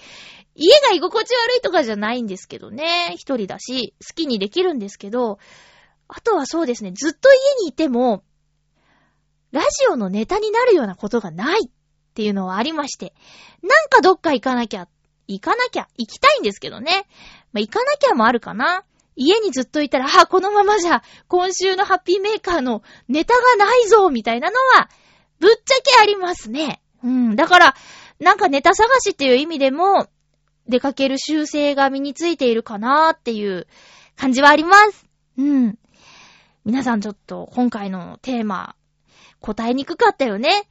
[0.55, 5.41] 家が居心地悪いとかじゃないんですけどね、一人だし、好きにできるんですけど、
[6.07, 8.23] あとはそうですね、ずっと家にいても、
[9.53, 11.71] ラジオのネタになるようなことがないっ
[12.15, 13.15] ていうのはありまして、
[13.62, 14.88] なんかどっか行かなきゃ、
[15.29, 17.07] 行かなきゃ、行きたいんですけどね。
[17.53, 18.85] まあ、行かなきゃもあるかな。
[19.15, 24.88] 家にずっといたら、あ、このままじゃ、今週のハッピーメーカーのネタがないぞ、みたいなのは、
[25.38, 26.83] ぶっちゃけありますね。
[27.05, 27.37] うん。
[27.37, 27.77] だから、
[28.21, 30.09] なんかネタ探しっていう意味でも、
[30.69, 33.67] 出かける習性が身についているかなっていう
[34.17, 35.07] 感じはあります。
[35.37, 35.79] うん。
[36.65, 38.77] 皆さんちょっと今回のテーマ、
[39.43, 40.69] 答えにくかったよね。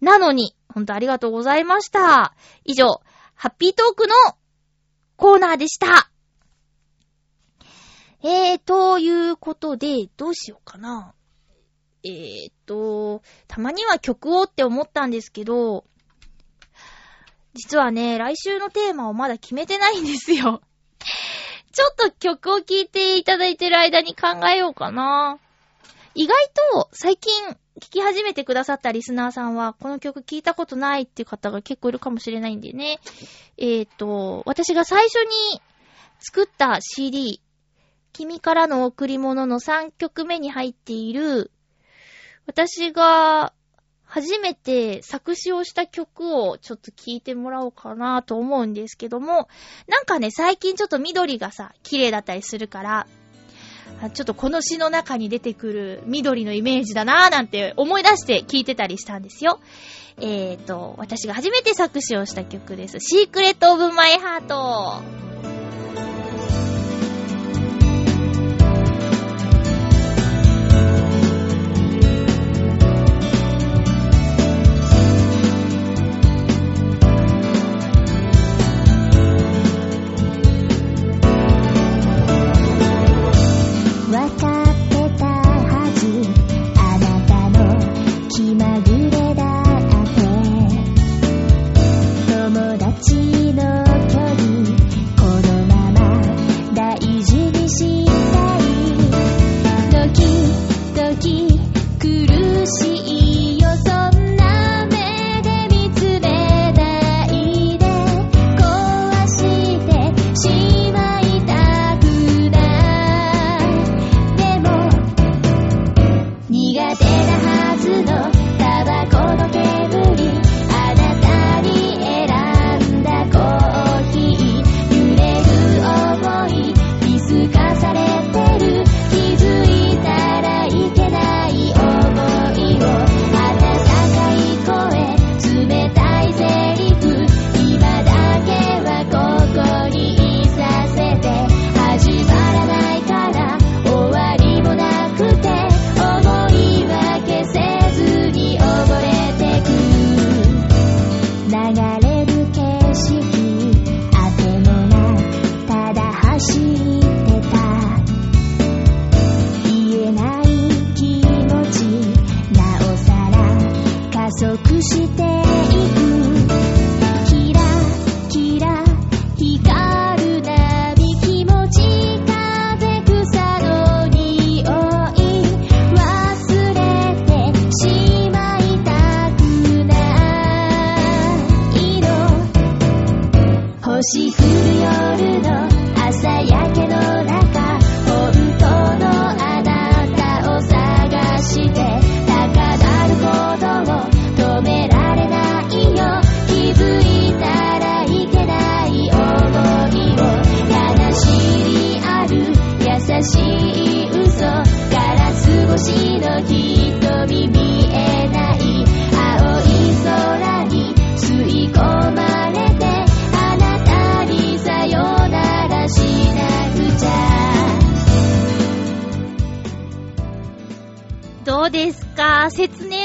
[0.00, 2.34] なのに、ほんとありがとうございました。
[2.64, 3.02] 以上、
[3.34, 4.14] ハッピートークの
[5.16, 6.10] コーナーでした。
[8.24, 11.14] えー、ということで、どうしようかな。
[12.04, 15.84] えーと、たまには曲をって思ったんですけど、
[17.54, 20.62] 実はね、来週のテーマをまだ決めてないんですよ。
[21.72, 25.38] ちょっと曲を聴いていただいてる間に考えようかな。
[26.14, 26.36] 意外
[26.72, 33.00] と最近聞き始めてくださったリスナーさんは、この曲聞いたことないっていう方が結構いるかもしれないんでね。
[33.56, 35.62] えっ、ー、と、私が最初に
[36.20, 37.40] 作った CD、
[38.12, 41.50] 君からの贈り物の3曲目に入っている、
[42.46, 43.52] 私が
[44.04, 49.48] 初めて作詞をした曲をちょっと聴いてもらおうかなと思うんですけども、
[49.88, 53.06] なんかね、最近ちょっと緑がさ、綺麗だったりするから、
[54.10, 59.60] ちょっとこの詩の中に出てくる緑のイメージだなぁなんて思い出して聞いてたりしたんですよ。
[60.18, 62.98] えーと、私が初めて作詞をした曲です。
[63.00, 66.11] シークレットオブマイハート。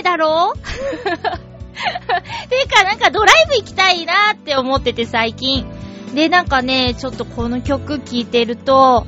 [0.08, 0.54] だろ？
[0.56, 0.60] う。
[2.50, 5.66] ていうか、なんかドライブ行きたいなってて最近。
[6.14, 9.06] で、なんかね、ちょっとこの曲聴いてると、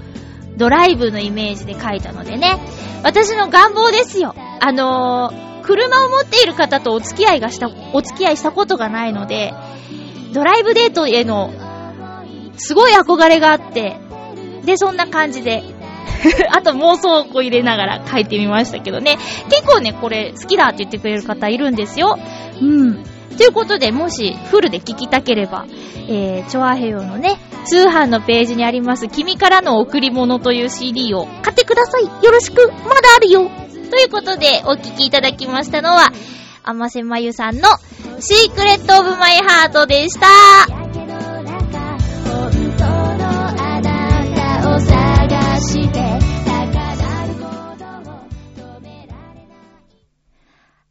[0.57, 2.59] ドライブのイメージで書いたのでね、
[3.03, 4.35] 私の願望ですよ。
[4.59, 9.53] あのー、車を持っている方とお付き合いがした、お付き合いしたことがないので、
[10.33, 11.51] ドライブデートへの、
[12.57, 13.97] すごい憧れがあって、
[14.65, 15.63] で、そんな感じで、
[16.51, 19.17] あと妄想をこう入れながら書いてみましたけどね。
[19.49, 22.17] 結構ね、これ好きだって言ってくれる方いるんですよ。
[22.61, 23.03] うん。
[23.37, 25.65] ということで、もしフルで聞きたければ、
[26.07, 32.03] えー、チョアヘヨのね、通販のページにあります、君からの贈り物という CD を買ってください。
[32.03, 32.67] よろしく。
[32.67, 33.49] まだあるよ。
[33.89, 36.11] ということで、お聴きいただきましたのは、
[36.63, 37.69] あませまゆさんの
[38.19, 40.88] シークレットオブマイハートでした。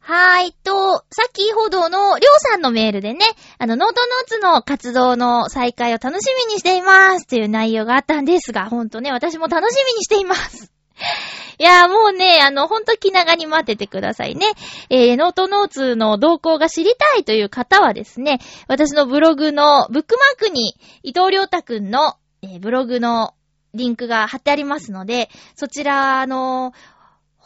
[0.09, 3.25] はいと、先ほどのりょうさんのメールでね、
[3.59, 10.71] あの、ノートノーツの活動の再開を楽しみにしていますという内容があったんですが、ほんとね、私も楽しみにしています。
[11.59, 14.47] いやーもうね、あの、ほんと気長に待っててくださいね。
[14.89, 23.35] えー、ノートノーツの動向が知りたいという方はですね、私のブログのブックマークに伊藤良太くんの、えー、ブログの
[23.73, 26.73] リンクが貼ってありますので、そちらの、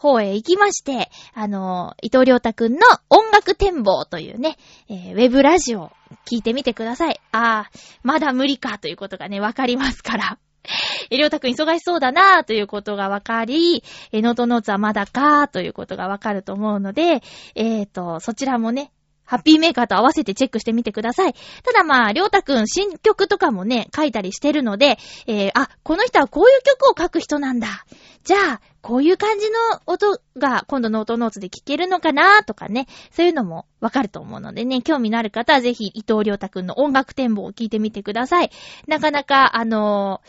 [0.04, 4.58] 方へ行きまして、あの、伊藤良太くんの音楽展望というね、
[4.88, 5.92] えー、ウェブラジオ
[6.26, 7.20] 聞いてみてください。
[7.32, 10.38] あー、まだ無理かということがね、わかりますから。
[11.10, 13.82] え、りょうたくん忙しそうだなーということがわかり、
[14.12, 17.22] え、ノートノーツはまだかということがわかると思うので、
[17.54, 18.92] えーと、そちらもね、
[19.24, 21.34] ハッピーメーカーと合わせてチェックしてみてください。
[21.62, 27.86] ただまあ、りょうたくん新曲とかもね、書いたりしてるので、えー、あ、この人はこういう曲を書く人なんだ。
[28.24, 29.56] じゃあ、こういう感じの
[29.86, 38.50] 音が今度ノートノーツで聞けるのかなとかね、そういうのもわかると思うのでね、興味のある方はぜひ伊藤良太くんの音楽展望を聞いてみてください。
[38.86, 40.20] なかなか、あの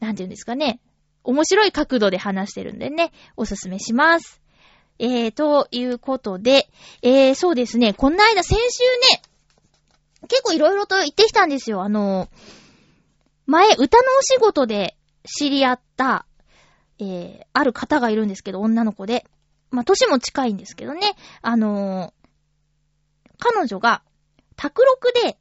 [0.00, 0.80] ー、なんて言うんですかね、
[1.24, 4.40] 面白い角度で話してるんでね、おすすめします。
[4.98, 6.68] えー、ということで、
[7.02, 8.82] えー、そうですね、こんな間、先週
[9.12, 9.22] ね、
[10.28, 11.82] 結構いろいろと言ってきたんですよ。
[11.82, 12.28] あの、
[13.46, 16.26] 前、歌のお仕事で知り合った、
[16.98, 19.24] えー、ある方がいるんですけど、女の子で。
[19.70, 21.14] まあ、歳も近いんですけどね。
[21.42, 24.02] あのー、彼女が、
[24.56, 25.38] 卓録で、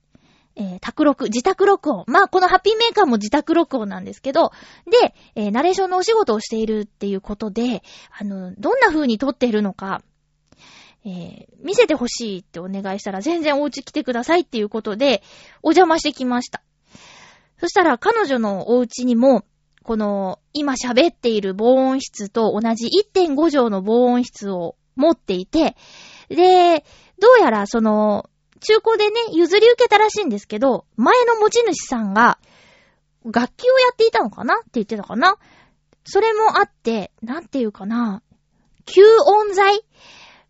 [0.57, 2.03] えー、卓録、自宅録音。
[2.07, 4.51] まあ、このハッピーメーカーも自宅録音なんですけど、
[4.89, 7.83] で、えー、ナレーションのお仕事をしているっていうことで、
[8.17, 10.01] あの、どんな風に撮っているのか、
[11.05, 15.21] えー、見せてほしいってお願いしたら、全然お家来てくださいっていうことで、
[15.61, 16.63] お邪魔してきました。
[17.59, 19.45] そしたら、彼女のお家にも、
[19.83, 25.75] この、今喋っている防音室と同じ1.5畳の防音室を持っていて、
[26.29, 26.83] で、
[27.19, 28.29] どうやらその、
[28.67, 32.37] 中古でね、譲り受けたらしいんですけど、前の持ち主さんが、
[33.23, 35.37] 楽器をやっていたのかなって言ってたかな？
[36.03, 38.21] それもあって、なんていうかな、
[38.85, 39.85] 吸音材。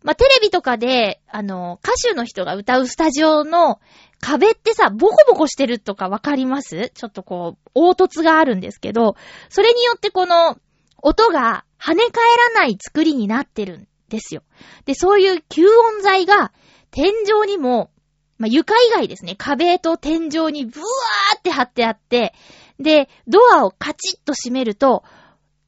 [0.02, 3.80] まあ、テレビとかで、あの、歌手の人が歌うスタジオの
[4.20, 6.90] 壁ってさ、ボコボコしてるとかわかります？
[6.94, 9.14] ちょっとこう、凹凸があるんですけど、
[9.48, 10.58] それによってこの、
[11.02, 14.42] 音が跳ね返らない作りになってるんですよ。
[14.86, 16.52] で、そういう吸音材が、
[16.90, 17.90] 天井にも、
[18.38, 22.34] まあ、床以外ですね、壁と天井にブワーって貼ってあって、
[22.78, 25.02] で、ドアをカチッと閉めると、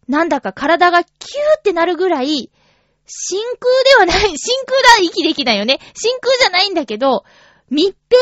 [0.09, 2.51] なんだか体がキューってなるぐらい、
[3.07, 5.81] 真空ではない、真空だ、息できないよね。
[5.95, 7.25] 真空じゃないんだけど、
[7.69, 8.19] 密閉？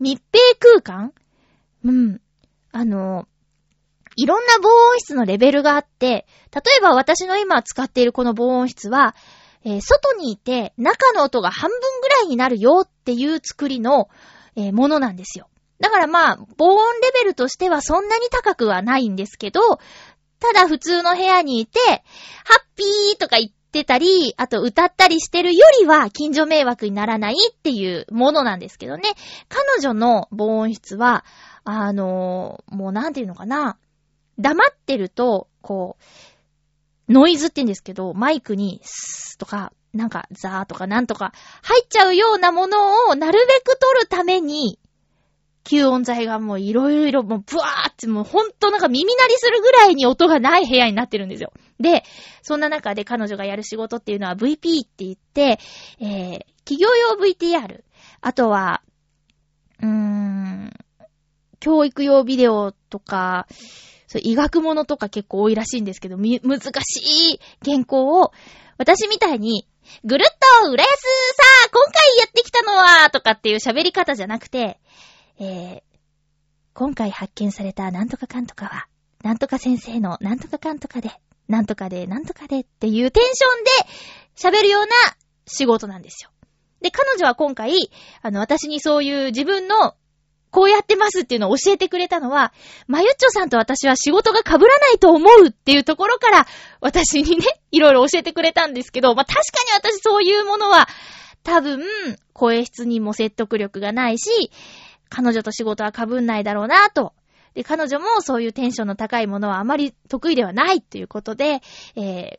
[0.00, 1.12] 密閉空間？
[1.84, 2.20] うん。
[2.72, 3.28] あの、
[4.16, 9.14] いろんな防音室のレベルがあって、例えば私の今使っているこの防音室は、
[9.66, 14.08] えー、外にいて中の音が半分ぐらいになるよっていう作りの、
[14.54, 15.48] えー、ものなんですよ。
[15.80, 19.60] だからまあ、防音レベルとしてはそんなに高くはないんですけど、
[20.38, 21.80] ただ普通の部屋にいて、
[22.44, 29.02] ハッピーとか言ってたり、あと歌ったりしてるよりは近所迷惑にならないっていうものなんですけどね。
[29.48, 31.24] 彼女の防音室は、
[31.64, 33.76] あのー、もうなんていうのかな。
[34.38, 36.04] 黙ってると、こう、
[37.08, 41.32] ノイズって言うんですけど、マイクに、スーとか、なんか、ザーとかなんとか、
[41.62, 44.78] 入っちゃうようなものをなるべく取るために、
[45.64, 51.52] 吸音材がもういろいろ、もうブワーってもうほんとなんか耳鳴りするぐらいに音がない部屋になってるんですよ。
[51.80, 52.04] で、
[52.42, 55.58] そんな中で彼女がやる仕事っていうのは VP って言って、
[55.98, 57.82] えー、企業用 VTR、
[58.20, 58.82] あとは、
[59.82, 60.72] うーん、
[61.58, 63.48] 教育用ビデオとか、
[64.06, 68.32] そう、医学物とか結構多いらしいんですけど、み、難しい原稿を、
[68.78, 69.66] 私みたいに、
[70.04, 70.26] ぐるっ
[70.62, 71.06] と、浦安さ
[71.66, 74.80] あ、今回やってきたのは、とかっていう喋り方じゃなくて、
[75.38, 75.82] えー、
[76.74, 78.86] 今回発見されたなんとかかんとかは、
[79.22, 81.10] なんとか先生のなんとかかんとかで、
[81.48, 84.88] なんとかで、なんとかでっていうテンションで喋るような
[85.46, 86.30] 仕事なんですよ。
[86.80, 87.90] で、彼女は今回、
[88.22, 89.94] あの、私にそういう自分の
[90.50, 92.52] こうやってますっていうのを教えてくれたのは、
[92.86, 96.46] まゆっちょさんと私は仕事が被らないと思うっていうところから、
[96.80, 100.88] 私にね、いろいろ教えてくれたんですけど、まあ、確かに私そういうものは、
[101.42, 101.84] 多分、
[102.32, 104.50] 声質にも説得力がないし、
[105.08, 107.12] 彼女と仕事は被んないだろうなと。
[107.54, 112.38] で、彼女もそういうテンションの高いものはあまり得意ではないということで、えー、ね、あまり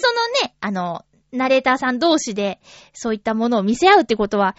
[0.00, 2.60] そのね、あの、ナレーターさん同士で
[2.92, 4.56] そういったものを見せ合うってことは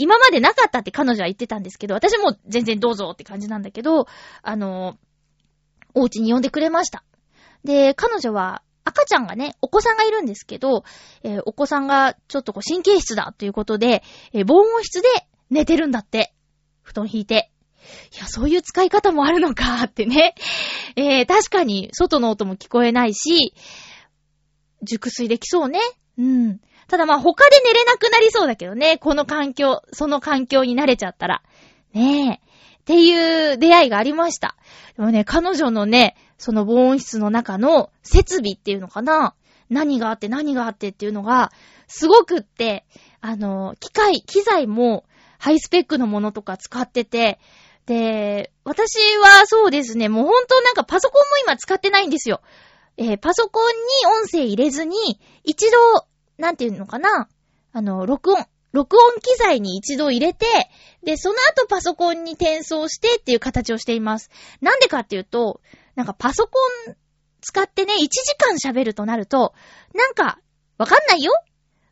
[0.00, 4.06] 今までなかったって彼女は言ってたんですけど、私も全然どうぞって感じなんだけど、
[4.42, 4.96] あの、
[5.94, 7.04] お家に呼んでくれました。
[7.64, 10.84] で、彼女は赤ちゃんがね、お子さんがいるんですけど、
[11.22, 15.08] えー、お子さんがちょっとこう神経質だということで、えー、防音室で
[15.50, 16.32] 寝てるんだって。
[16.80, 17.50] 布団引いて。
[18.16, 20.34] いや、そういう使い方もあるのかってね。
[20.96, 23.54] えー、確かに外の音も聞こえないし、
[24.82, 25.78] 熟睡できそうね。
[26.16, 26.60] うん。
[26.90, 28.98] ただまあ他で寝れなくなりそうだけどね。
[28.98, 31.40] この環境、その環境に慣れちゃったら。
[31.94, 32.50] ねえ。
[32.80, 34.56] っていう出会いがありました。
[34.96, 39.36] でもね、彼女のね、その防音室の中の設備っていうのかな
[39.68, 41.52] 何があって何があってっていうのが、
[41.86, 42.84] すごくって、
[43.20, 45.04] あの、機械、機材も
[45.38, 47.38] ハイスペックのものとか使ってて、
[47.86, 52.40] で、私はそうですね、もう本当なんかパソコンも今使ってないんですよ。
[52.96, 55.78] えー、パソコンに音声入れずに、一度
[56.40, 57.28] なんていうのかな？
[57.72, 60.46] あの、録音、録音機材に一度入れて、
[61.04, 64.30] で、その後パソコンに転送してっていう形をしています。
[64.60, 65.60] なんでかっていうと、
[65.94, 66.58] なんかパソコ
[66.90, 66.96] ン
[67.40, 69.54] 使ってね、1時間喋るとなると、
[69.94, 70.40] なんか、
[70.78, 71.32] わかんないよ？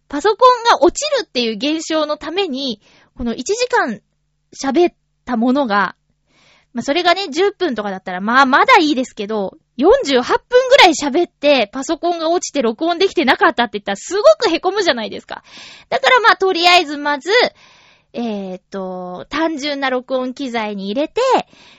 [0.09, 2.81] パソコンが落ちるっていう現象のために、
[3.15, 4.01] この1時間
[4.55, 4.95] 喋っ
[5.25, 5.97] たものが、
[6.73, 15.45] まあ、それがね、10分とかだったら、まあ、まだいいですけど、48分ぐらい喋って、パソコンが落ちて録音できてなかったって言ったらすごく凹むじゃないですか。
[15.89, 17.31] だからまあ、とりあえずまず、
[18.13, 21.21] えー、っと、単純な録音機材に入れて、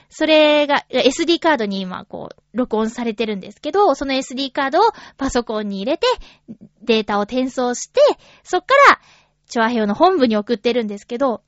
[0.10, 4.84] それが SD カードに今こう、録音されてるんですけど、その SD カードを
[5.18, 6.08] パソコンに入れて、
[6.84, 8.02] データを転送して、
[8.44, 9.00] そっから、
[9.48, 11.42] チョアヘヨの本部に送ってるんですけど、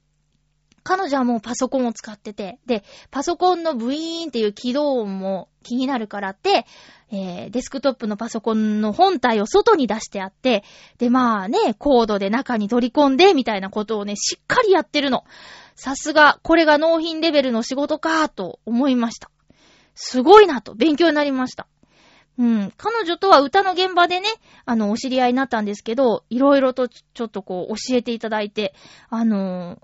[0.83, 6.66] 彼女はもうパソコンを使ってて、で、パソコンのブイーンっていう起動音も気になるからって、
[7.12, 10.64] えー、デスクトップのパソコンの本体を外に出してあって、
[10.97, 15.26] で、まあね、コードで中に取り込んで、みたいなことをね、しっかりやってるの。
[15.76, 19.30] さすが、これが納品レベルの仕事か、と思いました。
[19.93, 21.68] すごいなと、勉強になりました。
[22.38, 22.74] うん。
[22.78, 24.28] 彼女とは歌の現場でね、
[24.66, 28.74] あの、お知り合いになったんですけど、いろいろとちょっとこう、教えていただいて、
[29.09, 29.80] あのー、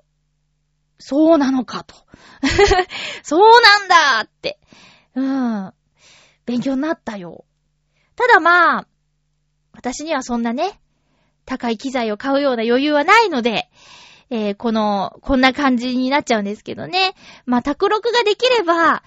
[1.00, 1.96] そうなのかと。
[3.22, 4.60] そうなんだって。
[5.18, 5.74] うん。
[6.46, 7.44] 勉強になったよ。
[8.16, 8.88] ただまあ、
[9.74, 10.80] 私にはそんなね、
[11.46, 13.70] 高い機材を買うような余裕はないので、
[14.30, 17.16] えー、この、こんな感じになっちゃうんですけどね。
[17.46, 19.04] まあ、卓録ができれば、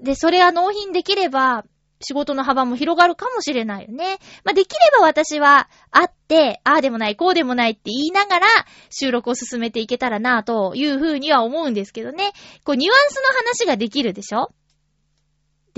[0.00, 1.64] で、それは納品できれば、
[2.00, 4.18] 仕事の幅も広がるかもしれないよね。
[4.44, 8.46] まあ、できれば私は会って、ああでもない、こうでもないって言いながら
[8.88, 12.32] 収録を進めていけたらなというふうには思うんですけどね。
[12.64, 14.52] こう、ニュアンスの話ができるでしょ？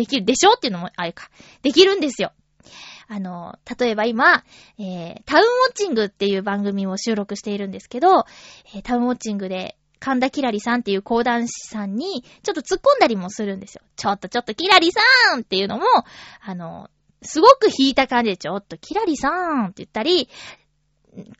[0.00, 1.28] できるでしょっていうのもあれか。
[1.60, 2.32] できるんですよ。
[3.06, 4.44] あの、例えば今、
[4.78, 8.24] えー、タウンウォッチングっていう番組を収録しているんですけど、
[8.74, 13.82] えー、タウンウォッチングで神田キラリさんっていう講談師さんに、ちょっと突っ込んだりもするんですよ。
[13.96, 15.02] ちょっとちょっとキラリさ
[15.36, 15.84] んっていうのも、
[16.40, 16.88] あの、
[17.20, 20.30] すごく引いた感じで、ちょっとキラリさんって言ったり、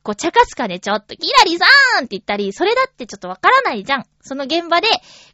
[0.03, 1.65] こう、茶化すかね、ちょっとキラリさ
[2.01, 4.05] んって言ったり、それだってちょっとわからないじゃん。
[4.21, 4.89] その現場で、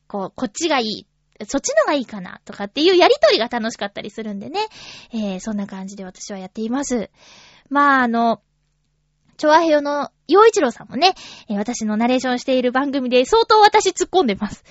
[0.06, 1.06] こう、こっちがいい。
[1.46, 4.60] そっちのがいいかなとかっていうやりとりが楽しかったりするんでね。
[5.12, 7.10] えー、そんな感じで私はやっています。
[7.68, 8.40] まあ、あの、
[9.36, 11.14] チョアヘヨの洋一郎さんもね、
[11.50, 14.64] 私のナレーションしている番組で相当私突っ込んでます。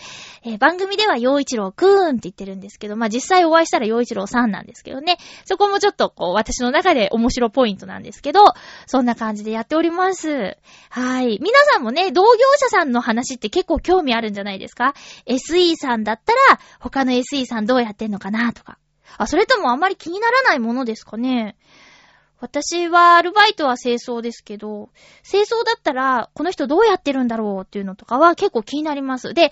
[0.43, 5.17] えー、番組では洋一郎くーんって言ってるんですけど、まあ、実際お会いしたら洋一郎さんなんですけどね。
[5.45, 8.41] そこもちょっとこう、私の中で面白ポイントなんですけど、
[8.85, 10.57] そんな感じでやっております。
[10.89, 11.39] はい。
[11.41, 14.93] 皆さんもね、同業者さんの話って結構興味あるんじゃないですか
[15.25, 18.77] ?SE さんだったら、他の SE さんどうやってんのかなとか。
[19.17, 21.55] あ、それともあんまり気にならないものですかね？
[22.39, 24.89] 私はアルバイトは清掃ですけど、
[25.23, 29.33] 清掃だったら、この人どうやってるんだろうっていうのとかは結構気になります。
[29.33, 29.49] で、あ、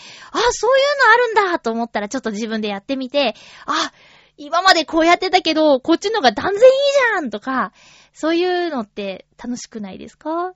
[0.52, 3.92] そういうのあるんだと思ったらちょっと自分でやってみて、あ、
[4.38, 7.72] 今までこうやってたけど、こっちのが断然いいじゃんとか、
[8.14, 10.54] そういうのって楽しくないですか？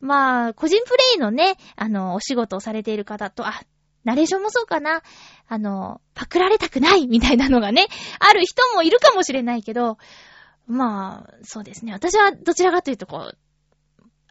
[0.00, 3.62] まあ、個人プレイのね、あの、お仕事をされている方と、あ、
[4.04, 5.02] ナレーションもそうかな。
[5.48, 7.88] あの、パクられたくないみたいなのがね、
[8.20, 9.98] ある人もいるかもしれないけど、
[10.68, 11.92] まあ、そうですね。
[11.92, 13.38] 私はどちらかというとこう、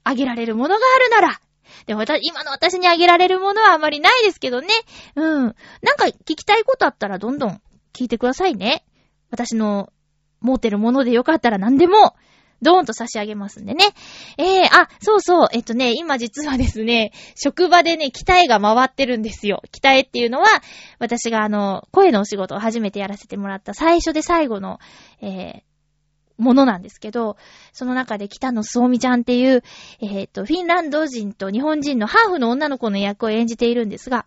[0.04, 1.42] あげられるものがあるなら、
[1.86, 4.68] でも私今の私にあげられるものはあまりないですけどね。
[5.16, 5.44] うん。
[5.44, 5.54] なん
[5.98, 7.62] か聞きたいことあったらどんどん
[7.94, 8.86] 聞いてくださいね。
[9.32, 9.92] 私の
[10.40, 12.16] 持ってるものでよかったら何でも、
[12.62, 13.86] ドーンと差し上げますんでね。
[14.38, 19.62] えー、あ、そうそう、えっとね、今実はですね、職場でね、鍛えが回ってるんですよ。
[19.72, 20.48] 鍛えっていうのは、
[20.98, 24.80] 私があの、声のお仕事を初めてやらせてもらった最初で最後の、
[25.22, 25.62] えー、
[26.38, 27.38] ものなんですけど、
[27.74, 29.64] その中で北野すおみちゃんっていう、
[30.00, 34.26] えっ、ー、と、フィンランド人と日本人のハーフの女の子の役を演じているんですが、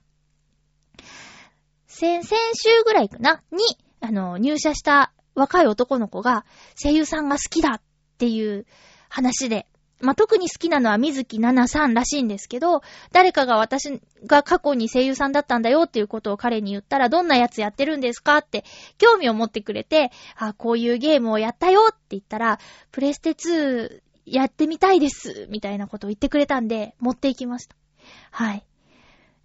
[1.86, 3.58] 先、先週ぐらいかなに、
[4.00, 6.44] あの、入社した若い男の子が
[6.80, 7.80] 声優さんが好きだっ
[8.18, 8.66] ていう
[9.08, 9.66] 話で、
[10.00, 12.82] まあ、特に好きなのは水木奈々さんらしいんですけど、
[13.12, 18.64] 誰かが私が過去に声優さんだったんだよっていうことを彼に言ったら、どんなやつやってるんですかって
[18.98, 22.58] 興味を持ってくれて、あ、こういうゲームをやったよって言ったら、
[22.90, 27.76] プレステ2やってみたいです、みたいなことを言ってくれたんで、持っていきました。
[28.30, 28.64] はい。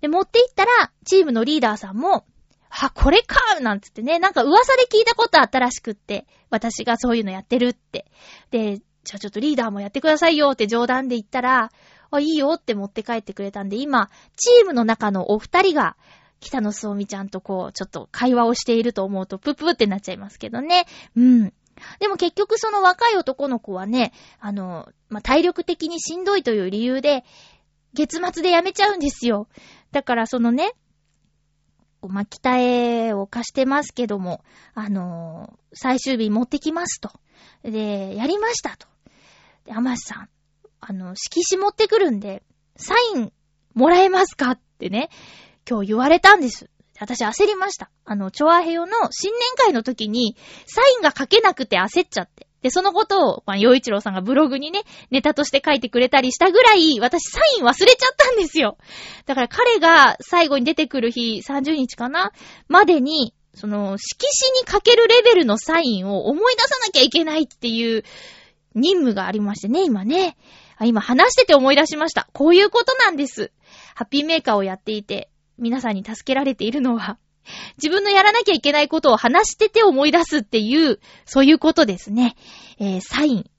[0.02, 2.26] で、持っていったら、チームのリーダーさんも、
[2.70, 8.06] あ、これかなんつってね、なんか噂で聞いたことあったらしくって、私がそういうのやってるって。
[8.52, 11.72] で、じゃあちょっとリーダーもやってくださいよって冗談で言ったら、
[12.12, 15.96] あ、いいよって持って帰ってくれたんで、今、チームの中のお二人が、
[16.42, 20.86] 北野すおみちゃんとこう、ちょっと会話をしていると思うと、ププってなっちゃいますけどね。
[21.16, 21.54] うん。
[22.00, 27.24] でも結局その若い男の子はね、あの、まあ、体力的にしんどいという理由で、
[27.94, 29.48] 月末で辞めちゃうんですよ。
[29.92, 30.74] だからそのね、
[32.08, 34.44] 巻きたえを貸してますけども、
[34.74, 37.12] あの、最終日持ってきますと。
[37.64, 38.88] で、やりましたと。
[39.66, 40.30] で、アマシさん、
[40.80, 42.44] あの、色紙持ってくるんで、
[42.76, 43.32] サイン
[43.74, 45.10] もらえますかってね、
[45.70, 46.70] 今日言われたんです。
[47.00, 47.90] 私焦りました。
[48.06, 52.48] あの、チョアヘヨの新年会の時に、サインが書けなくて焦っちゃって。
[52.62, 58.78] で、そのことを、まあ、洋一郎さんがブログにね、ネタとして書いてくれたりしたぐらい、私サイン忘れちゃったんですよ。
[59.26, 62.32] だから彼が最後に出てくる日、30日かな
[62.68, 68.04] までに、その、色紙に書けるレベルのサインを思い出さなきゃいけないっていう
[68.76, 70.38] 任務がありましてね、今ね。
[70.78, 72.28] あ今話してて思い出しました。
[72.34, 73.52] こういうことなんです。
[73.96, 77.18] ハッピーメーカーをやっていて、皆さんに助けられているのは、
[77.78, 82.36] 自分のやらなきゃいけないことを話してて思い出すっていう、そういうことですね。
[82.80, 83.50] えー、サイン。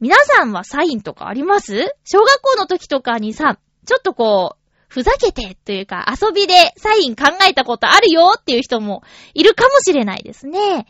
[0.00, 1.94] 皆さんはサインとかあります？
[2.04, 10.86] 小学校の時とかにさ、ちょっとこう、ふざけてというか遊びでサイン考えたことあるよっていう人もいるかもしれないですね。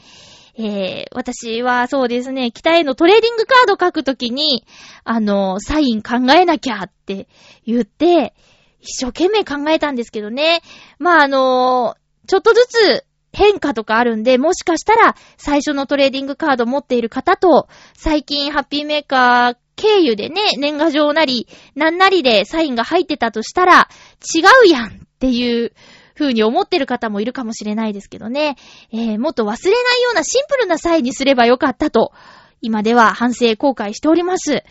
[0.62, 4.66] えー、私はそうですね、北へのトレーディングカード書くときに、
[5.04, 7.28] あの、サイン考えなきゃって
[7.64, 8.34] 言って、
[8.80, 10.61] 一生懸命考えたんですけどね。
[10.98, 11.96] まあ、あの
[12.26, 23.88] ちょっとずつ変化とかあるんで、もしかしたら最初のトレーディングカード持っている方と、最近ハッピーメーカー経由でね、年賀状なり、なんなりでサインが入ってたとしたら、
[24.34, 24.90] 違うやんっ
[25.20, 25.72] ていう
[26.20, 28.56] 風に思ってる方もいるかもしれないですけどね。
[28.92, 32.12] えー、もっと忘れないようなシンプルなサインにすればよかったと、
[32.60, 34.62] 今では反省後悔しております。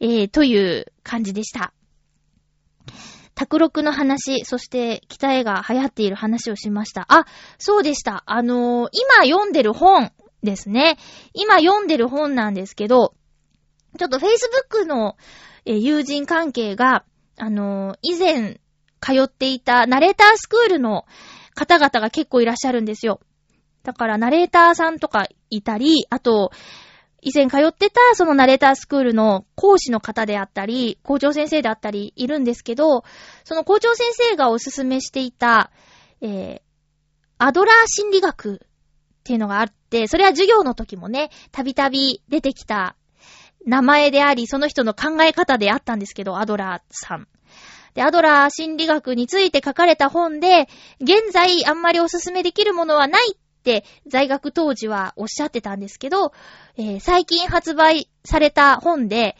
[0.00, 1.72] えー、という感じでした。
[3.34, 7.06] 卓録の話、そして北絵が流行っている話をしました。
[7.08, 7.26] あ、
[7.58, 8.24] そうでした。
[8.26, 10.10] あのー、今読んでる本
[10.42, 10.98] ですね。
[11.34, 13.14] 今読んでる本なんですけど、
[13.98, 15.16] ちょっと Facebook の、
[15.66, 17.04] え友人関係が、
[17.36, 18.60] あのー、以前
[19.00, 21.04] 通っていたナレータースクールの
[21.54, 23.20] 方々が結構いらっしゃるんですよ。
[23.82, 26.50] だからナレーターさんとかいたり、あと、
[27.22, 33.04] 以前通ってたそのナレータースクールの講師の方であったり、校長先生であったりいるんですけど、
[33.44, 35.70] その校長先生がおすすめしていた、
[36.20, 36.60] えー、
[37.38, 38.68] アドラー心理学っ
[39.24, 42.96] ていうのがあって、それは授業の時もね、たびたび出てきた
[43.64, 47.28] 名前であり、その人の考え方であったんですけど、アドラーさん。
[47.96, 50.68] で、アドラー心理学について書かれた本で、
[51.00, 56.32] 現在あんまりおすすめできるものはないって在学当時はおっしゃってたんですけど、
[56.76, 59.34] えー、最近発売された本で、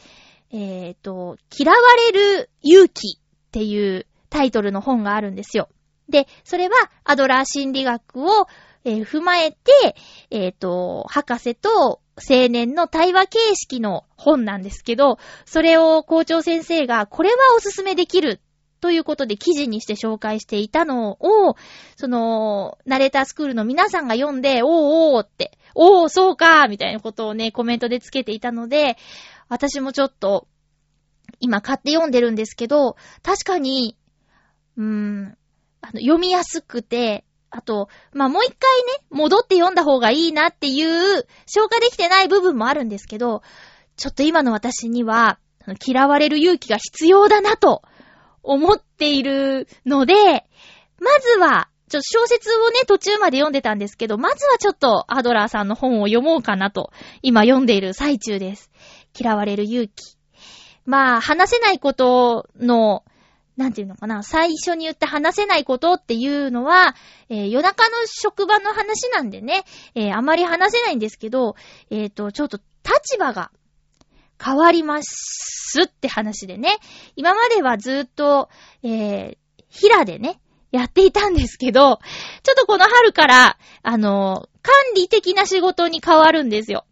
[0.52, 1.76] えっ、ー、と、嫌わ
[2.10, 3.20] れる勇気っ
[3.52, 5.68] ていうタイトルの本があるんですよ。
[6.08, 8.46] で、それはアドラー心理学を、
[8.84, 9.96] えー、踏まえて、
[10.30, 18.40] えっ、と、博士と青年の対話形式の本なんですけど、それを校長先生が、これはおすすめできる
[18.80, 21.56] ということで記事にして紹介していたのを、
[21.96, 28.96] その、ナレータースクールの皆さんが読んで、おーおーって、おーそうかみたいなことをね、コメントでつけていたので、
[29.48, 30.46] 私もちょっと、
[31.40, 33.96] 今買って読んでるんですけど、確かに、
[34.76, 35.36] うーん、
[35.80, 43.42] あの、読みやすくて、あと、まあ、もう一回ね、戻って読んだ方がいいなっていう、消化できてない部分もあるんですけど、
[43.96, 45.38] ちょっと今の私には、
[45.84, 47.82] 嫌われる勇気が必要だなと
[48.46, 56.90] 思っているので、まずは、ちょ、小説をね、途中まで読んでたんですけど、まずはちょっとアドラーさんの本を読もうかなと、
[57.22, 58.70] 今読んでいる最中です。
[59.18, 60.16] 嫌われる勇気。
[60.84, 63.04] まあ、話せないことの、
[63.56, 66.94] なんていうのかな、最初に言って話せないことっていうのは、
[67.28, 71.56] えー、夜中の職場の話なんでね、えー、あまり話せないんですけど、
[71.90, 73.50] えっ、ー、と、ちょっと立場が
[74.42, 76.70] 変わりますって話でね。
[77.16, 78.48] 今まではずっと、
[78.82, 79.36] えー、
[79.68, 80.40] 平でね、
[80.72, 81.80] やっていたんですけど、
[82.42, 86.84] ちょっとこの春から、あの、管理的な仕事に変わるんですよ。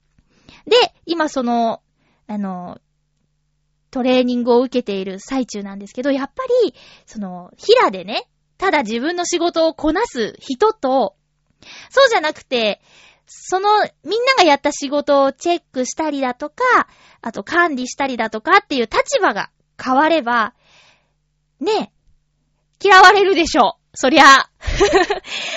[0.66, 0.76] で、
[1.06, 1.82] 今その、
[2.26, 2.78] あの、
[3.90, 6.74] トレーニングを受けている最中なんですけど、やっぱり、
[7.06, 8.28] その、平でね、
[8.58, 11.16] ただ自分の仕事をこなす人と、
[11.90, 12.80] そうじゃなくて、
[13.26, 13.68] その、
[14.04, 16.88] みんながやった仕事をチェックしたりだとか、
[17.22, 19.50] あと管理したりだとかっていう立場が
[19.82, 20.54] 変われば、
[21.60, 21.94] ねえ
[22.84, 23.96] 嫌われるでしょう。
[23.96, 24.24] そりゃ。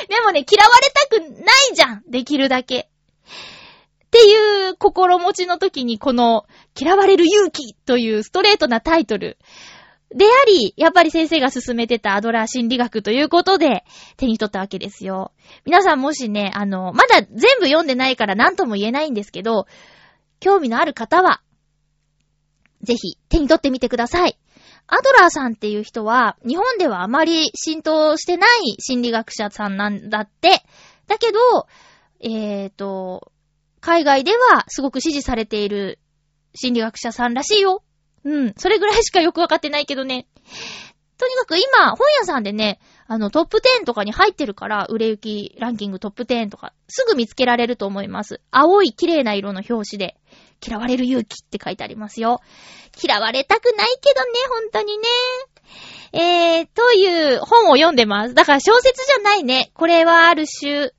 [0.07, 2.03] でもね、嫌われたくないじゃん。
[2.07, 2.89] できるだけ。
[4.05, 6.45] っていう心持ちの時にこの
[6.79, 9.37] 嫌われる勇気というストレートなタイトル。
[10.09, 13.83] であり、やっぱり先生が進めてたアドラー心理学ということで
[14.15, 15.33] 手に取ったわけですよ。
[15.65, 19.67] 皆さんもしね、あの、まだ全部読んでないから何とも言えないんですけど、
[20.39, 21.41] 興味のある方は、
[22.83, 24.37] ぜひ手に取ってみてください。
[24.87, 30.63] アドラーさんっていう人は、日本ではあまり浸透してない心理学者さんなんだって。
[31.07, 31.39] だけど、
[32.21, 33.31] えーと、
[33.81, 35.99] 海外ではすごく支持されている
[36.55, 37.83] 心理学者さんらしいよ。
[38.23, 38.53] うん。
[38.57, 40.27] それぐらいしかよくわかってないけどね。
[41.17, 48.39] とにかく今、本屋さんでね、あの、トップ10とかに入ってるから、売れ行きランキングトップ10とか、すぐ見つけられると思います。
[48.51, 50.15] 青い綺麗な色の表紙で、
[50.65, 52.41] 嫌われる勇気って書いてありますよ。
[53.01, 55.03] 嫌われたくないけどね、本当にね。
[56.13, 58.33] えー、という本を読んでます。
[58.33, 59.71] だから小説じゃないね。
[59.73, 60.91] これはある種、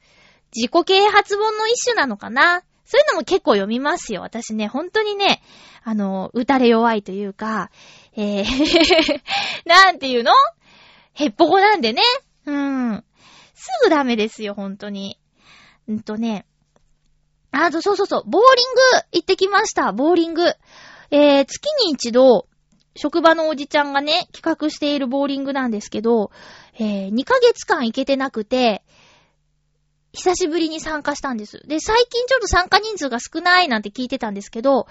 [0.54, 2.62] 自己啓発本の一種なのかな。
[2.84, 4.22] そういうのも結構読みますよ。
[4.22, 5.42] 私ね、本当にね、
[5.84, 7.70] あの、打たれ弱いというか、
[8.16, 9.20] えー
[9.66, 10.32] なんていうの？
[11.14, 12.02] へっぽこなんでね。
[12.46, 13.04] うん。
[13.54, 15.18] すぐダメですよ、本当に。
[15.90, 16.46] んとね。
[17.50, 18.80] あと、そうそうそう、ボーリング
[19.12, 20.44] 行ってきました、ボーリング。
[21.10, 22.46] えー、月に一度、
[22.94, 26.30] 職場のおじちゃんがね、企画しているボーリングなんですけど、
[26.78, 28.82] えー、2ヶ月間行けてなくて、
[30.12, 31.62] 久しぶりに参加したんです。
[31.66, 34.86] で、最近ちょっと参加人数が少ないなんて聞いてたんですけど、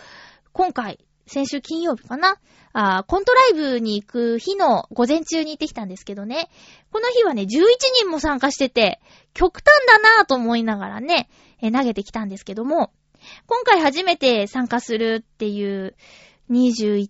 [0.57, 0.97] 今回、
[1.27, 2.39] 先週金曜日かな？
[2.73, 6.49] あコントライブに行く日の午前中に行ってきたんですけどね。
[6.91, 7.47] この日はね、11
[7.99, 8.99] 人も参加してて、
[9.35, 11.29] 極端だなぁと思いながらね、
[11.61, 12.91] え投げてきたんですけども、
[13.45, 15.95] 今回初めて参加するっていう
[16.49, 17.07] 21?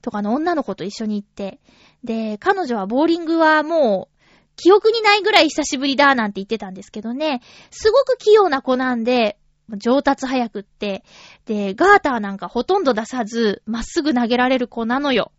[0.00, 1.58] とかの女の子と一緒に行って、
[2.04, 4.24] で、彼女はボーリングはもう
[4.54, 7.40] 記憶にないぐらい久しぶりだなんて言ってたんですけどね、
[7.72, 9.36] すごく器用な子なんで、
[9.70, 11.04] 上達早くって、
[11.46, 15.32] で、ガーターなんかほとんど出さず、まっすぐ投げられる子なのよ。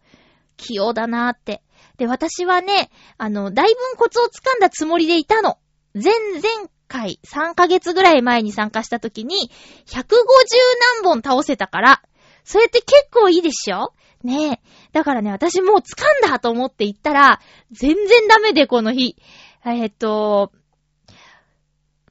[0.57, 1.61] 器用だなーって。
[1.97, 5.57] で、私はね、あの、だいぶコツをつかんだつもりでいたの。
[5.93, 9.49] 前々回、3ヶ月ぐらい前に参加した時に、
[9.88, 10.01] 150
[11.01, 12.01] 何本倒せたから、
[12.43, 13.93] それって結構いいでしょ？
[14.23, 14.59] ねえ。
[14.91, 17.39] だからね、私もう掴んだと思って行ったら、
[17.71, 19.15] 全然ダメで、この日。
[19.65, 20.51] えっと、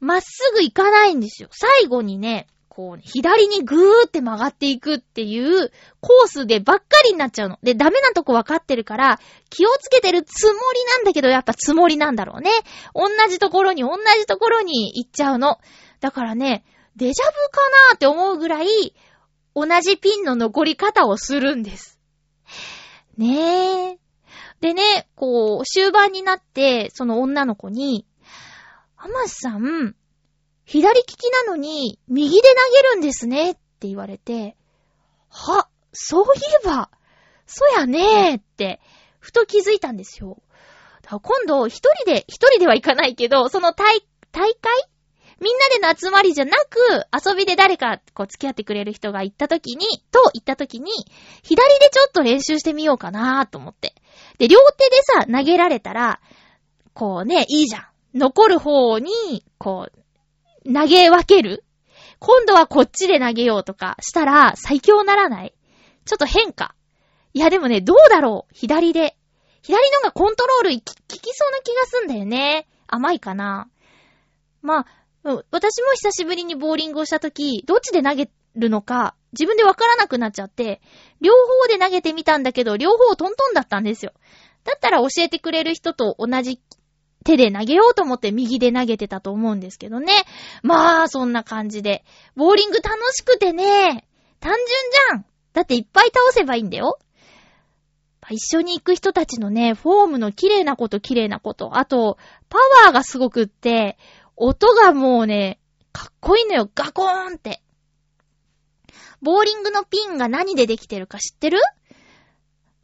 [0.05, 1.49] まっすぐ行かないんですよ。
[1.51, 7.59] 最後にね、こう、左にぐーって曲がっていくっていうコースでばっかりになっちゃうの。
[7.63, 10.59] で、ダメなとこわかってるから、気をつけてるつもり
[10.97, 12.51] なんだけど、やっぱつもりなんだろうね。
[12.95, 15.59] 同じところに、同じところに行っちゃうの。
[16.01, 16.65] だからね、
[16.97, 18.95] デジャブかなーって思うぐらい、
[19.55, 21.99] 同じピンの残り方をするんです。
[23.17, 23.99] ねえ。
[24.61, 28.07] でね、こう、終盤になって、その女の子に、
[29.05, 29.95] アマスさん、
[30.65, 34.57] 左利きなのに、右で投げるんですね、って言われて、
[35.29, 36.27] は、そうい
[36.65, 36.91] えば、
[37.45, 38.81] そやねーって、
[39.19, 40.43] ふと気づいたんですよ。
[41.07, 44.01] 今度、一人で、一人ではいかないけど、その大、
[44.33, 44.73] 大会？
[45.39, 50.91] みんなでの集まりじゃなく、遊びで誰か、こう、付き合ってくれる人が行った時に、と行った時に、
[51.43, 53.95] 左でちょっと練習してみようかなーと思って。
[54.39, 56.23] で、両手でさ、投げられたら、
[56.95, 57.94] こうね、いいじゃん。
[58.15, 59.89] 残る方に、こ
[60.65, 61.65] う、投げ分ける
[62.19, 65.55] 今度はこっちで投げようとかしたら最強ならない
[66.07, 66.75] ちょっと変化。
[67.35, 69.17] いやでもね、どうだろう左で。
[69.63, 72.67] 左のがコントロール効きそうな気がすんだよね。
[72.87, 73.69] 甘いかな。
[74.63, 74.87] まあ、
[75.51, 80.83] 私も久しぶりにボーリングをしたとき、どっちで投げるのか、自分でわからなくなっちゃって、
[81.21, 84.13] 両方で投げてみたんだけど、両方トントンだったんですよ。
[84.65, 86.61] だったら教えてくれる人と同じ
[87.25, 90.13] 手で投げようと思って右で投げてたと思うんですけどね。
[90.63, 92.05] まあ、そんな感じで。
[92.37, 94.07] ボーリング楽しくてね、
[94.41, 94.67] 単純
[95.11, 95.25] じゃん。
[95.55, 96.99] だっていっぱい倒せばいいんだよ。
[98.31, 101.79] 一緒に行く人たちのね、フォームの綺麗なこと綺麗なこと。
[101.79, 102.19] あと、
[102.49, 103.99] パワーがすごくって、
[104.37, 105.59] 音がもうね、
[105.93, 106.71] かっこいいのよ。
[106.75, 107.63] ガコーンって。
[109.23, 111.59] ボーリングのピンが何でできてるか知ってる？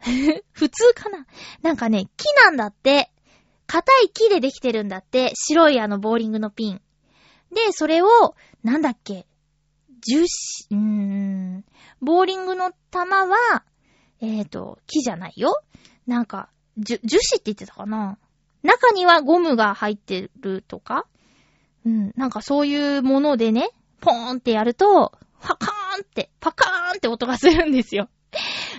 [0.53, 1.26] 普通かな
[1.62, 3.11] なんかね、木なんだって。
[3.70, 5.30] 硬い木でできてるんだって。
[5.36, 6.82] 白いあのボーリングのピン。
[7.52, 9.28] で、それを、なんだっけ？
[10.00, 10.26] 樹脂、
[10.70, 10.76] うー
[11.58, 11.64] ん。
[12.00, 13.64] ボーリングの玉は、
[14.20, 15.62] えっ、ー、と、木じゃないよ。
[16.08, 16.48] なんか、
[16.78, 18.18] 樹、樹脂って言ってたかな？
[18.64, 21.06] 中にはゴムが入ってるとか？
[21.86, 28.08] うん、なんかそういうものでね、ポーンってやると、パカーンって、パカーンって音がするんですよ。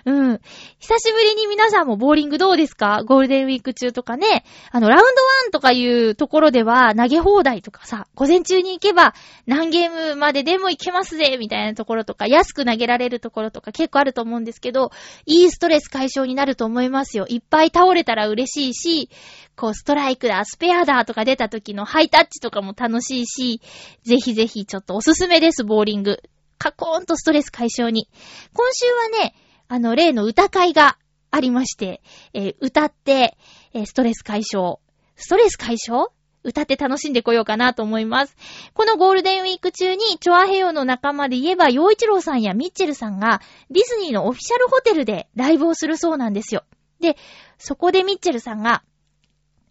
[0.06, 0.40] うん。
[0.80, 3.04] 久しぶりに皆さんもボーリングどうですか？
[3.06, 4.44] ゴールデンウィーク中とかね。
[4.72, 5.12] あの、ラウンドワ
[5.48, 9.14] ンとかいうところでは投げ放題とかさ、午前中に行けば
[9.46, 14.92] 何ゲームまででも行けますぜみたいなところとか、安く投げられるところとか結構あると思うんですけど、
[15.26, 17.26] いいストレス解消になると思いますよ。
[17.30, 19.10] いっぱい倒れたら嬉しいし、
[19.56, 23.62] こう、ストライクだ、スペアだとか出た時のハイタッチとかも楽しいし、
[24.04, 26.24] ぜひぜひちょっとおすすめです、ボーリング。
[26.58, 28.08] カコーンとストレス解消に。
[28.54, 28.86] 今週
[29.18, 29.36] はね、
[29.72, 30.98] あの、例の歌会が
[31.32, 32.02] ありまして、
[32.34, 33.38] えー、歌って、
[33.74, 34.80] えー、ストレス解消。
[35.16, 36.08] ストレス解消？
[36.44, 38.36] 歌って楽しんでこようかなと思います。
[38.74, 46.66] このゴールデンウィーク中に、チョアヘヨの仲間で言えば、洋一郎さんやミッチェルさんが、ディズニーのオフィシャルホテルでライブをするそうなんですよ。
[47.00, 47.16] で、
[47.58, 48.84] そこでミッチェルさんが、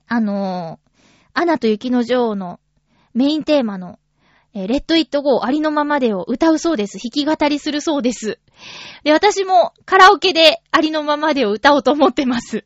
[0.06, 2.58] あのー、アナと雪の女王の
[3.12, 3.98] メインテーマの、
[4.54, 6.98] えー、レッド・イット・ゴーありのままでを歌うそうです。
[6.98, 8.38] 弾き語りするそうです。
[9.04, 12.64] で、私もカラオケでありのままでを歌おうと思ってます。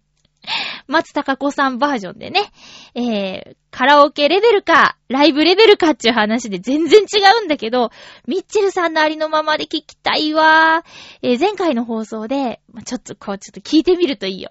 [0.86, 2.52] 松たか子さんバージョンでね、
[2.94, 7.90] えー、カラオケレベルか、ライブレベルかっていう話で全然違うんだけど、
[8.26, 11.28] ミッチェルさんのありのままで聞きたいわー。
[11.30, 14.50] えー、前回の放送で、ちょっとこう、ちょっと聞いてみるといいよ。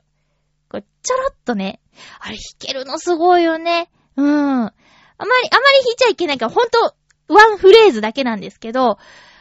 [0.69, 1.79] こう、ちょろっとね、
[2.19, 3.89] あれ弾けるのすごいよね。
[4.15, 4.25] うん。
[4.27, 4.73] あまり、
[5.19, 6.95] あまり弾いちゃいけないから、ほんと、
[7.27, 8.97] ワンフレーズだけなんですけど、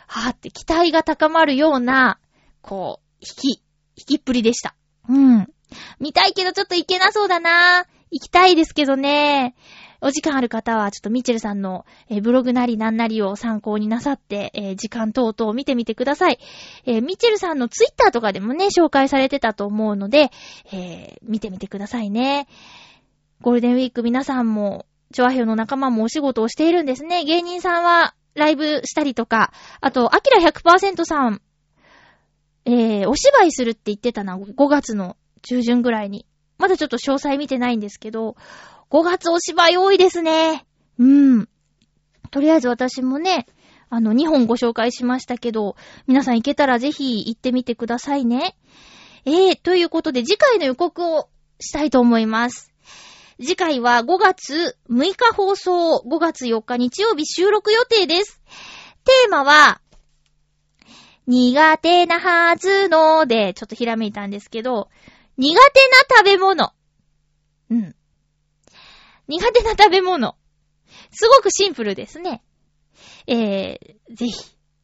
[0.06, 2.18] はーって期待が高まるような、
[2.60, 3.62] こう、弾き、
[3.96, 4.74] 弾きっぷりでした。
[5.08, 5.48] うん。
[6.00, 9.54] 見たいけどちょっと行けなそうだな行きたいですけどね。
[10.04, 16.40] お時間ある方は、ちょっとミチェルさんの、え、ブログなりなんなりを参考になさって、え、時間等々を見てみてください。
[16.84, 20.32] え、ミチェルさんのツイッターとかでもね、紹介されてたと思うので、
[20.72, 22.48] え見てみてくださいね。
[23.40, 27.24] ゴールデンウィーク皆さんも、チョアヘヨの仲間もお仕事をしているんですね。
[27.24, 31.40] 芸人さんはライブしたりとか、あと、アキラ100%さん、
[32.64, 36.26] えー、お芝居するって言ってたな、5月の中旬ぐらいに。
[36.58, 38.36] まだちょっと詳細見てないんですけど、
[38.90, 40.64] 5月お芝居多いですね。
[40.98, 41.48] うん。
[42.30, 43.46] とりあえず私もね、
[43.90, 48.56] あの、2本ご紹介しましたけど、皆さん行けたらぜひ行ってみてくださいね。
[49.24, 51.28] えー、ということで次回の予告を
[51.60, 52.71] したいと思います。
[53.42, 58.40] 次回は5月6日放送、5月4日日曜日収録予定です。
[59.04, 59.80] テーマは、
[61.26, 64.90] 苦手なはずので、ちょっとひらめいたんですけど、
[65.36, 66.72] 苦手な食べ物。
[67.68, 67.96] うん。
[69.26, 70.36] 苦手な食べ物。
[71.10, 72.44] すごくシンプルですね。
[73.26, 74.34] えー、ぜひ、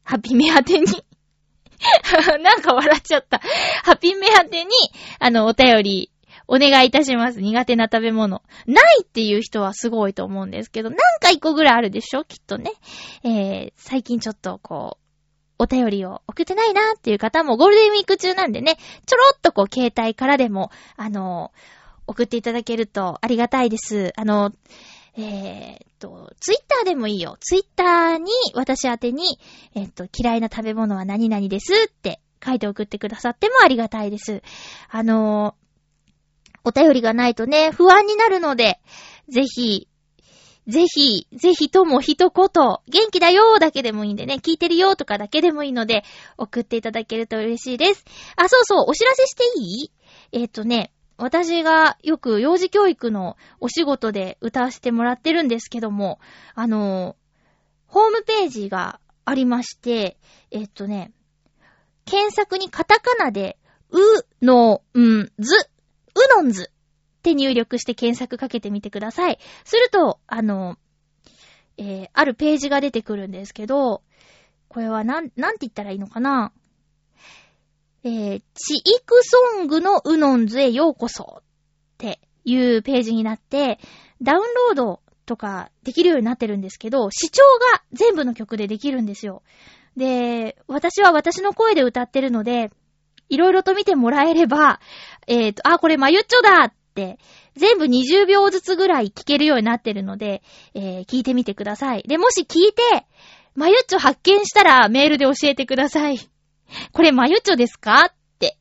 [0.02, 0.86] ハッピー目当てに
[2.42, 3.38] なんか笑っちゃった。
[3.84, 4.70] ハッピー目当てに、
[5.20, 6.10] あの、お便り、
[6.48, 7.40] お願いいたします。
[7.40, 8.42] 苦手な食べ物。
[8.66, 12.24] ないっていう人はすごいと思うんですけど、なんか一個ぐらいあるでしょ？
[12.24, 12.72] きっとね。
[13.22, 15.04] えー、最近ちょっとこう、
[15.60, 18.76] お便りを送ってないなっていう方もゴールデンウィーク中なんでね、
[19.06, 21.52] ちょろっとこう携帯からでも、あの、
[22.06, 24.14] 送っていただけるとありがたいです。
[24.16, 24.52] あの、
[25.16, 27.36] え、っと、ツイッターでもいいよ。
[27.40, 29.40] ツイッターに私宛てに、
[29.74, 34.42] え、っと、嫌いな食べ物は何々ですって書いて送ってくださってもありがたいです。
[34.88, 35.56] あの
[36.68, 38.80] お便りがないとね、不安になるので、
[39.28, 39.88] ぜひ、
[40.66, 42.46] ぜひ、ぜひとも一言、
[42.88, 46.04] 元気だよーだけでもいいんでね、聞いてるよーとかだけでもいいので、
[46.36, 48.04] 送っていただけると嬉しいです。
[48.36, 49.92] あ、そうそう、お知らせしていい？
[50.32, 56.20] えっ、ー、とね、私がよく幼児教育のお仕事で歌わせてもらってるんですけども、
[56.54, 57.16] あの
[57.86, 60.18] ホームページがありまして、
[60.50, 61.12] えっ、ー、とね、
[62.04, 63.58] 検索にカタカナで、
[63.90, 63.98] う、
[64.44, 65.70] の、ん、ず、
[66.18, 69.38] うのんずって入力して検索かけてみてください。
[69.64, 70.76] すると、あの、
[71.76, 74.02] えー、あるページが出てくるんですけど、
[74.68, 76.52] これはなん、なんて言ったらいいのかな？
[78.04, 81.42] えー、チイクソングのウノンズへようこそっ
[81.98, 83.78] ていうページになって、
[84.22, 87.42] ダウンロードとかできるようになってるんですけど、視聴
[87.72, 89.42] が全部の曲でできるんですよ。
[89.96, 92.70] で、私は私の声で歌ってるので、
[93.28, 94.80] いろいろと見てもらえれば、
[95.26, 97.18] えっ、ー、と、あ、これマユッチョだって、
[97.56, 100.42] 全部20秒ずつぐらい聞けるようになってるので、
[100.74, 102.02] えー、聞いてみてください。
[102.02, 103.06] で、もし聞いて、
[103.54, 106.18] マユッチョ発見したらメールで教えてください。
[106.92, 108.56] これマユッチョですかって。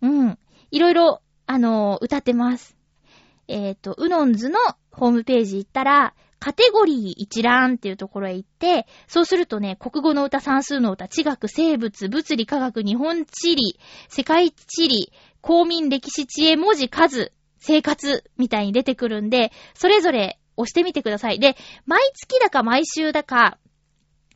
[0.00, 0.38] うん。
[0.70, 2.76] いろいろ、あのー、歌ってます。
[3.48, 4.58] えっ、ー、と、ウノンズの
[4.90, 13.78] ホームページ行ったら、カテゴリー一覧っていうところへ行って、そうするとね、国語の歌、算数の歌、地学、生物、物理、科学、日本地理、
[14.08, 17.30] 世界地理、公民、歴史、知恵、文字、数、
[17.60, 21.38] 生活みたいに出てくるんで、それぞれ押してみてください。
[21.38, 23.58] で、毎月だか毎週だか、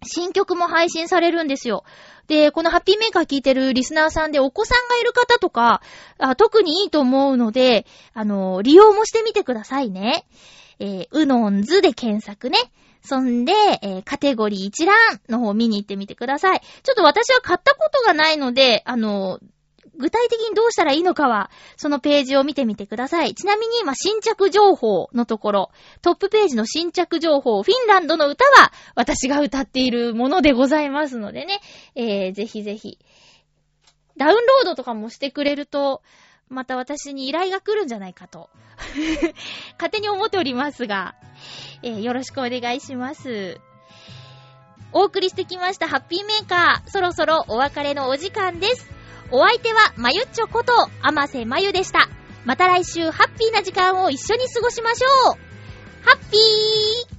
[0.05, 1.83] 新曲も配信されるんですよ。
[2.29, 5.83] で、このハッピーメーカー聞いてるリスナーさんでお子さんがいる方とか、
[6.37, 7.85] 特にいいと思うので、
[8.15, 10.25] あの、利用もしてみてくださいね。
[10.79, 12.59] えー、うのんずで検索ね。
[13.03, 13.53] そんで、
[13.83, 14.97] えー、カテゴリー一覧
[15.29, 16.61] の方を見に行ってみてください。
[16.61, 19.39] ちょっと私は買ったことがないので、あの、
[19.99, 23.35] 具体的にどうしたらいいのかは、そのページを見てみてください。
[23.35, 25.71] ちなみに今、新着情報のところ、
[26.03, 31.61] トップページの新着情報、フィンランドの歌は、私が歌っているものでございますのでね、
[31.95, 32.99] えー、ぜひぜひ、
[34.17, 36.03] ダウンロードとかもしてくれると、
[36.49, 38.51] また私に依頼が来るんじゃないかと、
[39.79, 41.15] 勝手に思っておりますが、
[41.83, 43.61] えー、よろしくお願いします。
[44.93, 48.89] お送りしてきましたハッピーメーカー、そろそろお別れのお時間です。
[49.31, 50.73] お相手は、まゆっちょこと、
[51.03, 52.09] あませまゆでした。
[52.47, 55.37] また来週ハッピーな時間を一緒に過ごしましょう
[56.05, 57.16] ハッピー